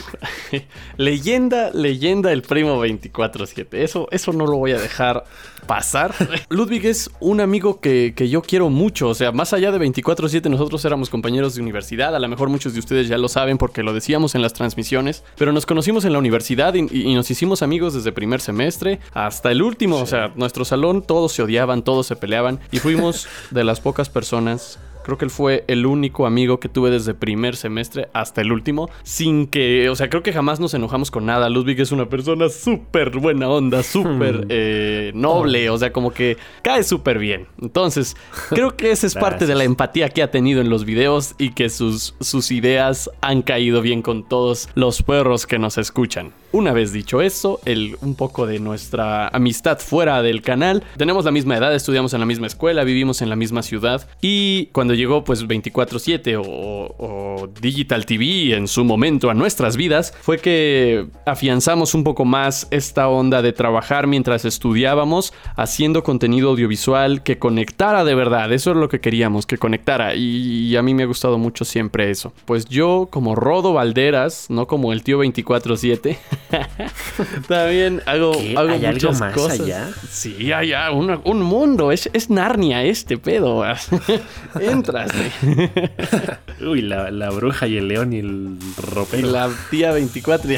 leyenda, 0.98 1.72
leyenda 1.74 2.32
el 2.32 2.42
primo 2.42 2.84
24-7. 2.86 3.68
Eso, 3.74 4.08
eso 4.12 4.34
no 4.34 4.46
lo 4.46 4.58
voy 4.58 4.72
a 4.72 4.80
dejar 4.80 5.26
pasar. 5.66 6.14
Ludwig 6.50 6.86
es 6.86 7.10
un 7.20 7.42
amigo 7.42 7.80
que, 7.80 8.14
que 8.16 8.30
yo 8.30 8.42
quiero 8.42 8.70
mucho. 8.70 9.10
O 9.10 9.14
sea, 9.16 9.32
más 9.32 9.54
allá 9.54 9.72
de 9.72 9.80
24-7, 9.80 10.50
nosotros 10.50 10.84
éramos 10.86 11.10
compañeros 11.10 11.56
de 11.56 11.62
universidad. 11.62 12.16
A 12.16 12.20
lo 12.20 12.28
mejor 12.28 12.50
muchos 12.50 12.74
de 12.74 12.80
ustedes 12.80 13.08
ya 13.08 13.18
lo 13.18 13.28
saben 13.30 13.58
porque 13.58 13.84
lo 13.84 13.94
decíamos 13.94 14.36
en 14.36 14.42
las 14.42 14.54
transmisiones. 14.54 15.24
Pero 15.38 15.52
nos 15.52 15.66
conocimos 15.66 16.06
en 16.06 16.14
la 16.14 16.20
universidad 16.20 16.74
y, 16.74 16.88
y 16.92 17.14
nos 17.16 17.30
hicimos 17.32 17.62
amigos 17.62 17.94
desde 17.94 18.12
primer 18.12 18.42
semestre 18.42 19.00
hasta 19.14 19.52
el 19.52 19.62
último. 19.62 19.98
O 19.98 20.06
sea, 20.06 20.32
nuestro 20.36 20.66
salón 20.66 21.02
todos 21.02 21.27
se 21.34 21.44
odiaban, 21.44 21.84
todos 21.84 22.08
se 22.08 22.16
peleaban. 22.16 22.60
Y 22.72 22.80
fuimos 22.80 23.28
de 23.52 23.64
las 23.64 23.80
pocas 23.80 24.10
personas 24.10 24.80
Creo 25.08 25.18
que 25.18 25.24
él 25.24 25.32
fue 25.32 25.64
el 25.70 25.86
único 25.86 26.26
amigo 26.26 26.60
que 26.60 26.68
tuve 26.68 26.90
desde 26.90 27.14
primer 27.14 27.56
semestre 27.56 28.10
hasta 28.12 28.42
el 28.42 28.52
último, 28.52 28.90
sin 29.04 29.48
que, 29.48 29.88
o 29.90 29.96
sea, 29.96 30.10
creo 30.10 30.22
que 30.22 30.34
jamás 30.34 30.60
nos 30.60 30.74
enojamos 30.74 31.12
con 31.12 31.26
nada. 31.26 31.48
Ludwig 31.48 31.80
es 31.80 31.94
una 31.94 32.10
persona 32.10 32.50
súper 32.50 33.18
buena 33.18 33.48
onda, 33.48 33.84
súper 33.84 34.48
eh, 34.50 35.14
noble, 35.16 35.70
o 35.70 35.78
sea, 35.78 35.94
como 35.94 36.12
que 36.12 36.36
cae 36.62 36.84
súper 36.84 37.20
bien. 37.20 37.48
Entonces, 37.62 38.18
creo 38.50 38.76
que 38.76 38.92
esa 38.92 39.08
es 39.08 39.16
parte 39.16 39.46
de 39.46 39.56
la 39.56 39.64
empatía 39.64 40.10
que 40.10 40.22
ha 40.22 40.30
tenido 40.30 40.60
en 40.60 40.70
los 40.70 40.84
videos 40.84 41.36
y 41.38 41.52
que 41.52 41.70
sus, 41.70 42.14
sus 42.20 42.52
ideas 42.52 43.10
han 43.22 43.44
caído 43.44 43.82
bien 43.82 44.02
con 44.02 44.28
todos 44.28 44.68
los 44.76 45.04
perros 45.04 45.48
que 45.48 45.58
nos 45.58 45.78
escuchan. 45.78 46.34
Una 46.52 46.74
vez 46.74 46.92
dicho 46.92 47.22
eso, 47.22 47.60
el, 47.66 47.98
un 48.02 48.16
poco 48.16 48.46
de 48.46 48.60
nuestra 48.60 49.28
amistad 49.28 49.80
fuera 49.80 50.22
del 50.22 50.42
canal. 50.42 50.84
Tenemos 50.98 51.26
la 51.26 51.32
misma 51.32 51.58
edad, 51.58 51.74
estudiamos 51.74 52.14
en 52.14 52.20
la 52.20 52.26
misma 52.26 52.48
escuela, 52.48 52.84
vivimos 52.84 53.22
en 53.22 53.30
la 53.30 53.36
misma 53.36 53.64
ciudad. 53.64 54.08
Y 54.22 54.68
cuando 54.68 54.94
llegó 54.98 55.24
pues 55.24 55.48
24/7 55.48 56.36
o, 56.38 56.96
o 56.98 57.48
Digital 57.62 58.06
TV 58.06 58.54
en 58.56 58.68
su 58.68 58.84
momento 58.84 59.30
a 59.30 59.34
nuestras 59.34 59.78
vidas, 59.78 60.14
fue 60.22 60.40
que 60.40 61.08
afianzamos 61.26 61.94
un 61.94 62.04
poco 62.04 62.26
más 62.26 62.68
esta 62.72 63.08
onda 63.08 63.42
de 63.42 63.54
trabajar 63.54 64.08
mientras 64.08 64.44
estudiábamos, 64.46 65.34
haciendo 65.56 66.04
contenido 66.04 66.50
audiovisual 66.50 67.24
que 67.24 67.38
conectara 67.40 68.04
de 68.04 68.16
verdad. 68.16 68.52
Eso 68.52 68.72
es 68.72 68.78
lo 68.78 68.90
que 68.90 69.00
queríamos, 69.00 69.46
que 69.46 69.58
conectara. 69.58 70.16
Y, 70.16 70.68
y 70.68 70.76
a 70.76 70.82
mí 70.82 70.94
me 70.94 71.04
ha 71.04 71.06
gustado 71.06 71.38
mucho 71.38 71.64
siempre 71.64 72.10
eso. 72.12 72.34
Pues 72.46 72.66
yo 72.66 73.08
como 73.12 73.36
Rodo 73.36 73.74
Valderas, 73.74 74.48
no 74.50 74.68
como 74.68 74.92
el 74.94 75.04
tío 75.04 75.24
24/7. 75.24 76.18
También 77.48 78.02
hago, 78.06 78.34
hago 78.34 78.70
¿Hay 78.72 78.86
algo 78.86 78.92
muchas 78.94 79.20
más 79.20 79.34
cosas. 79.34 79.60
allá? 79.62 79.90
Sí, 80.10 80.52
ah, 80.52 80.92
una- 80.92 81.22
un 81.24 81.42
mundo. 81.42 81.92
Es, 81.92 82.10
es 82.14 82.30
Narnia 82.30 82.84
este 82.84 83.18
pedo. 83.18 83.64
Uy, 86.62 86.82
la, 86.82 87.12
la 87.12 87.30
bruja 87.30 87.68
y 87.68 87.78
el 87.78 87.88
león 87.88 88.14
y 88.14 88.20
el 88.20 88.58
Y 88.62 88.82
ropero. 88.82 89.28
la 89.30 89.50
tía 89.70 89.92
24. 89.92 90.50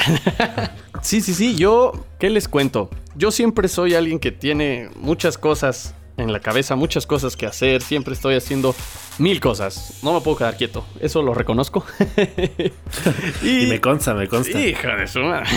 sí, 1.02 1.22
sí, 1.22 1.34
sí. 1.34 1.56
Yo, 1.56 2.06
¿qué 2.20 2.30
les 2.30 2.48
cuento? 2.48 2.90
Yo 3.16 3.32
siempre 3.32 3.68
soy 3.68 3.96
alguien 3.96 4.20
que 4.20 4.32
tiene 4.32 4.90
muchas 4.96 5.38
cosas 5.38 5.94
en 6.20 6.32
la 6.34 6.40
cabeza, 6.40 6.76
muchas 6.76 7.06
cosas 7.06 7.36
que 7.36 7.46
hacer. 7.46 7.82
Siempre 7.82 8.14
estoy 8.14 8.36
haciendo 8.36 8.76
mil 9.18 9.40
cosas. 9.40 10.00
No 10.04 10.14
me 10.14 10.22
puedo 10.22 10.38
quedar 10.38 10.58
quieto. 10.58 10.86
Eso 11.00 11.22
lo 11.22 11.34
reconozco. 11.34 11.86
Y 13.44 13.68
me 13.68 13.80
consta, 13.80 14.14
me 14.14 14.28
consta. 14.28 14.60
Hija 14.60 14.96
de 14.96 15.08
su 15.08 15.20
madre. 15.20 15.48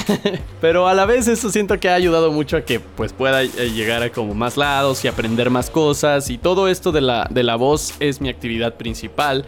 Pero 0.60 0.86
a 0.86 0.94
la 0.94 1.06
vez 1.06 1.26
eso 1.28 1.50
siento 1.50 1.78
que 1.80 1.88
ha 1.88 1.94
ayudado 1.94 2.30
mucho 2.30 2.56
a 2.56 2.62
que 2.62 2.80
pues 2.80 3.12
pueda 3.12 3.42
eh, 3.42 3.48
llegar 3.74 4.02
a 4.02 4.10
como 4.10 4.34
más 4.34 4.56
lados 4.56 5.04
y 5.04 5.08
aprender 5.08 5.50
más 5.50 5.70
cosas. 5.70 6.30
Y 6.30 6.38
todo 6.38 6.68
esto 6.68 6.92
de 6.92 7.00
la, 7.00 7.26
de 7.30 7.42
la 7.42 7.56
voz 7.56 7.94
es 8.00 8.20
mi 8.20 8.28
actividad 8.28 8.74
principal. 8.76 9.44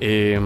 Eh, 0.00 0.40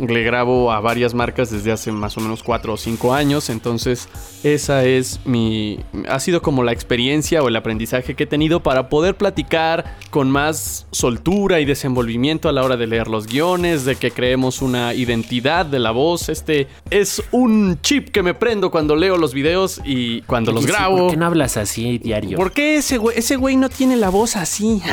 le 0.00 0.22
grabo 0.22 0.72
a 0.72 0.80
varias 0.80 1.14
marcas 1.14 1.50
desde 1.50 1.72
hace 1.72 1.92
más 1.92 2.16
o 2.16 2.20
menos 2.20 2.42
4 2.42 2.72
o 2.72 2.76
5 2.76 3.14
años. 3.14 3.50
Entonces 3.50 4.08
esa 4.42 4.84
es 4.84 5.20
mi... 5.24 5.80
Ha 6.08 6.20
sido 6.20 6.42
como 6.42 6.62
la 6.62 6.72
experiencia 6.72 7.42
o 7.42 7.48
el 7.48 7.56
aprendizaje 7.56 8.14
que 8.14 8.24
he 8.24 8.26
tenido 8.26 8.62
para 8.62 8.88
poder 8.88 9.16
platicar 9.16 9.96
con 10.10 10.30
más 10.30 10.86
soltura 10.90 11.60
y 11.60 11.64
desenvolvimiento 11.64 12.48
a 12.48 12.52
la 12.52 12.62
hora 12.62 12.76
de 12.76 12.86
leer 12.86 13.08
los 13.08 13.26
guiones, 13.26 13.84
de 13.84 13.96
que 13.96 14.10
creemos 14.10 14.62
una 14.62 14.94
identidad 14.94 15.66
de 15.66 15.78
la 15.78 15.90
voz. 15.90 16.28
Este 16.28 16.68
es 16.90 17.22
un 17.32 17.78
chip 17.82 18.10
que 18.10 18.22
me 18.22 18.34
prendo 18.34 18.70
cuando 18.70 18.96
leo 18.96 19.16
los 19.16 19.34
videos 19.34 19.80
y 19.84 20.22
cuando 20.22 20.52
los 20.52 20.66
grabo. 20.66 20.98
¿Por 20.98 21.10
qué 21.10 21.16
no 21.16 21.26
hablas 21.26 21.56
así 21.56 21.98
diario? 21.98 22.36
¿Por 22.36 22.52
qué 22.52 22.76
ese 22.76 22.98
güey, 22.98 23.18
ese 23.18 23.36
güey 23.36 23.56
no 23.56 23.68
tiene 23.68 23.96
la 23.96 24.08
voz 24.08 24.36
así? 24.36 24.82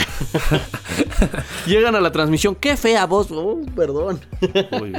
Llegan 1.68 1.96
a 1.96 2.02
la 2.02 2.12
transmisión, 2.12 2.56
qué 2.56 2.78
fea 2.78 3.06
voz. 3.06 3.28
Oh, 3.32 3.60
perdón. 3.76 4.20
Uy, 4.82 4.92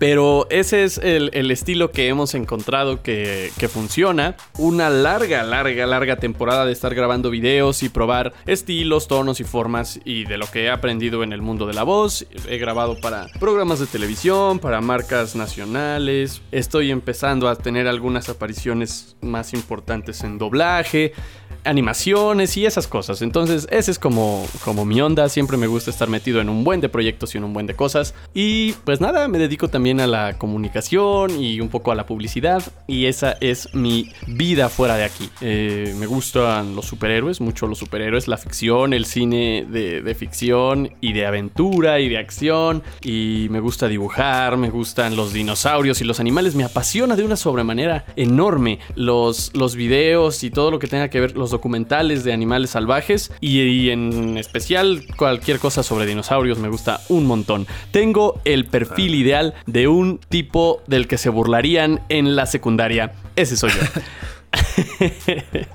Pero 0.00 0.46
ese 0.48 0.84
es 0.84 0.96
el, 0.96 1.50
estilo 1.50 1.90
que 1.90 2.08
hemos 2.08 2.34
encontrado 2.34 3.02
que 3.02 3.68
funciona. 3.70 4.34
Una 4.56 4.88
larga, 4.88 5.42
larga, 5.42 5.84
larga 5.84 6.16
temporada 6.16 6.64
de 6.64 6.72
estar 6.72 6.94
grabando 6.94 7.28
videos 7.28 7.82
y 7.82 7.90
probar 7.90 8.32
estilos, 8.46 9.08
tonos 9.08 9.40
y 9.40 9.44
formas 9.44 10.00
y 10.06 10.24
de 10.24 10.38
lo 10.38 10.46
que 10.46 10.64
he 10.64 10.70
aprendido 10.70 11.22
en 11.22 11.34
el 11.34 11.42
mundo 11.42 11.66
de 11.66 11.74
la 11.74 11.82
voz. 11.82 12.26
He 12.48 12.56
grabado 12.56 12.98
para 12.98 13.26
programas 13.38 13.78
de 13.78 13.86
televisión, 13.86 14.58
para 14.58 14.80
marcas 14.80 15.36
nacionales. 15.36 16.40
Estoy 16.50 16.90
empezando 16.90 17.46
a 17.46 17.56
tener 17.56 17.86
algunas 17.86 18.30
apariciones 18.30 19.16
más 19.20 19.52
importantes 19.52 20.24
en 20.24 20.38
doblaje 20.38 21.12
animaciones 21.64 22.56
y 22.56 22.66
esas 22.66 22.86
cosas. 22.86 23.22
Entonces, 23.22 23.66
ese 23.70 23.90
es 23.90 23.98
como, 23.98 24.46
como 24.64 24.84
mi 24.84 25.00
onda. 25.00 25.28
Siempre 25.28 25.56
me 25.56 25.66
gusta 25.66 25.90
estar 25.90 26.08
metido 26.08 26.40
en 26.40 26.48
un 26.48 26.64
buen 26.64 26.80
de 26.80 26.88
proyectos 26.88 27.34
y 27.34 27.38
en 27.38 27.44
un 27.44 27.52
buen 27.52 27.66
de 27.66 27.74
cosas. 27.74 28.14
Y 28.34 28.72
pues 28.84 29.00
nada, 29.00 29.28
me 29.28 29.38
dedico 29.38 29.68
también 29.68 30.00
a 30.00 30.06
la 30.06 30.38
comunicación 30.38 31.40
y 31.40 31.60
un 31.60 31.68
poco 31.68 31.92
a 31.92 31.94
la 31.94 32.06
publicidad. 32.06 32.62
Y 32.86 33.06
esa 33.06 33.32
es 33.40 33.74
mi 33.74 34.12
vida 34.26 34.68
fuera 34.68 34.96
de 34.96 35.04
aquí. 35.04 35.30
Eh, 35.40 35.94
me 35.98 36.06
gustan 36.06 36.74
los 36.74 36.86
superhéroes, 36.86 37.40
mucho 37.40 37.66
los 37.66 37.78
superhéroes, 37.78 38.28
la 38.28 38.36
ficción, 38.36 38.92
el 38.92 39.06
cine 39.06 39.66
de, 39.68 40.02
de 40.02 40.14
ficción 40.14 40.90
y 41.00 41.12
de 41.12 41.26
aventura 41.26 42.00
y 42.00 42.08
de 42.08 42.18
acción. 42.18 42.82
Y 43.02 43.48
me 43.50 43.60
gusta 43.60 43.88
dibujar, 43.88 44.56
me 44.56 44.70
gustan 44.70 45.16
los 45.16 45.32
dinosaurios 45.32 46.00
y 46.00 46.04
los 46.04 46.20
animales. 46.20 46.54
Me 46.54 46.64
apasiona 46.64 47.16
de 47.16 47.24
una 47.24 47.36
sobremanera 47.36 48.04
enorme 48.16 48.78
los, 48.94 49.54
los 49.54 49.76
videos 49.76 50.44
y 50.44 50.50
todo 50.50 50.70
lo 50.70 50.78
que 50.78 50.86
tenga 50.86 51.08
que 51.08 51.20
ver, 51.20 51.36
los 51.36 51.49
documentales 51.50 52.24
de 52.24 52.32
animales 52.32 52.70
salvajes 52.70 53.32
y, 53.40 53.60
y 53.60 53.90
en 53.90 54.36
especial 54.36 55.02
cualquier 55.16 55.58
cosa 55.58 55.82
sobre 55.82 56.06
dinosaurios 56.06 56.58
me 56.58 56.68
gusta 56.68 57.00
un 57.08 57.26
montón. 57.26 57.66
Tengo 57.90 58.40
el 58.44 58.66
perfil 58.66 59.14
ideal 59.14 59.54
de 59.66 59.88
un 59.88 60.18
tipo 60.28 60.82
del 60.86 61.06
que 61.06 61.18
se 61.18 61.28
burlarían 61.28 62.00
en 62.08 62.36
la 62.36 62.46
secundaria. 62.46 63.12
Ese 63.36 63.56
soy 63.56 63.70
yo. 63.70 63.80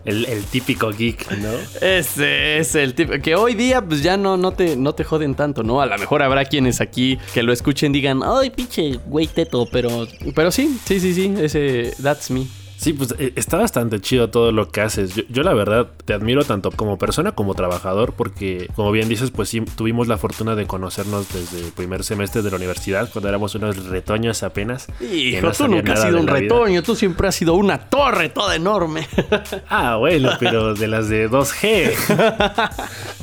El, 0.06 0.26
el 0.26 0.44
típico 0.44 0.92
geek, 0.92 1.32
¿no? 1.38 1.52
Ese 1.82 2.58
es 2.60 2.76
el 2.76 2.94
tipo 2.94 3.14
que 3.24 3.36
hoy 3.36 3.54
día 3.54 3.82
pues 3.82 4.04
ya 4.04 4.18
no, 4.18 4.38
no, 4.38 4.52
te, 4.52 4.76
no 4.76 4.94
te 4.94 5.04
joden 5.04 5.36
tanto, 5.36 5.64
¿no? 5.64 5.82
A 5.82 5.86
lo 5.86 5.98
mejor 5.98 6.22
habrá 6.22 6.46
quienes 6.46 6.82
aquí 6.82 7.18
que 7.34 7.42
lo 7.42 7.54
escuchen 7.54 7.92
y 7.92 8.00
digan, 8.00 8.22
ay, 8.24 8.50
pinche 8.50 9.00
güey 9.06 9.28
teto, 9.28 9.68
pero... 9.72 10.08
Pero 10.36 10.52
sí, 10.52 10.78
sí, 10.86 11.00
sí, 11.00 11.14
sí, 11.14 11.34
ese, 11.40 11.94
that's 12.02 12.30
me. 12.30 12.48
Sí, 12.78 12.94
pues 12.94 13.16
eh, 13.18 13.34
está 13.36 13.58
bastante 13.58 14.00
chido 14.02 14.30
todo 14.30 14.52
lo 14.52 14.70
que 14.70 14.82
haces. 14.82 15.16
Yo, 15.16 15.24
yo, 15.30 15.44
la 15.44 15.54
verdad 15.54 15.88
te 16.06 16.14
admiro 16.14 16.44
tanto 16.44 16.72
como 16.72 16.98
persona 16.98 17.32
como 17.32 17.56
trabajador 17.56 18.14
porque, 18.14 18.70
como 18.76 18.92
bien 18.92 19.08
dices, 19.10 19.32
pues 19.32 19.50
sí, 19.50 19.62
tuvimos 19.62 20.08
la 20.08 20.18
fortuna 20.18 20.56
de 20.56 20.68
conocernos 20.68 21.32
desde 21.34 21.66
el 21.66 21.72
primer 21.72 22.04
semestre 22.04 22.42
de 22.42 22.50
la 22.50 22.58
universidad, 22.58 23.10
cuando 23.12 23.30
éramos 23.30 23.56
unos 23.56 23.86
retoños 23.86 24.44
apenas. 24.44 24.88
Hijo, 25.02 25.48
no 25.48 25.52
tú 25.52 25.68
nunca 25.68 25.94
has 25.94 26.02
sido 26.02 26.20
un 26.20 26.26
vida. 26.26 26.36
retoño, 26.36 26.84
tú 26.84 26.96
siempre 26.96 27.28
has 27.28 27.36
sido 27.36 27.56
una 27.56 27.78
torre 27.90 28.30
toda 28.30 28.56
enorme. 28.56 29.08
Ah, 29.70 29.96
bueno, 29.98 30.32
pero 30.40 30.74
de 30.74 30.88
las 30.88 31.10
de 31.10 31.30
2G. 31.30 31.92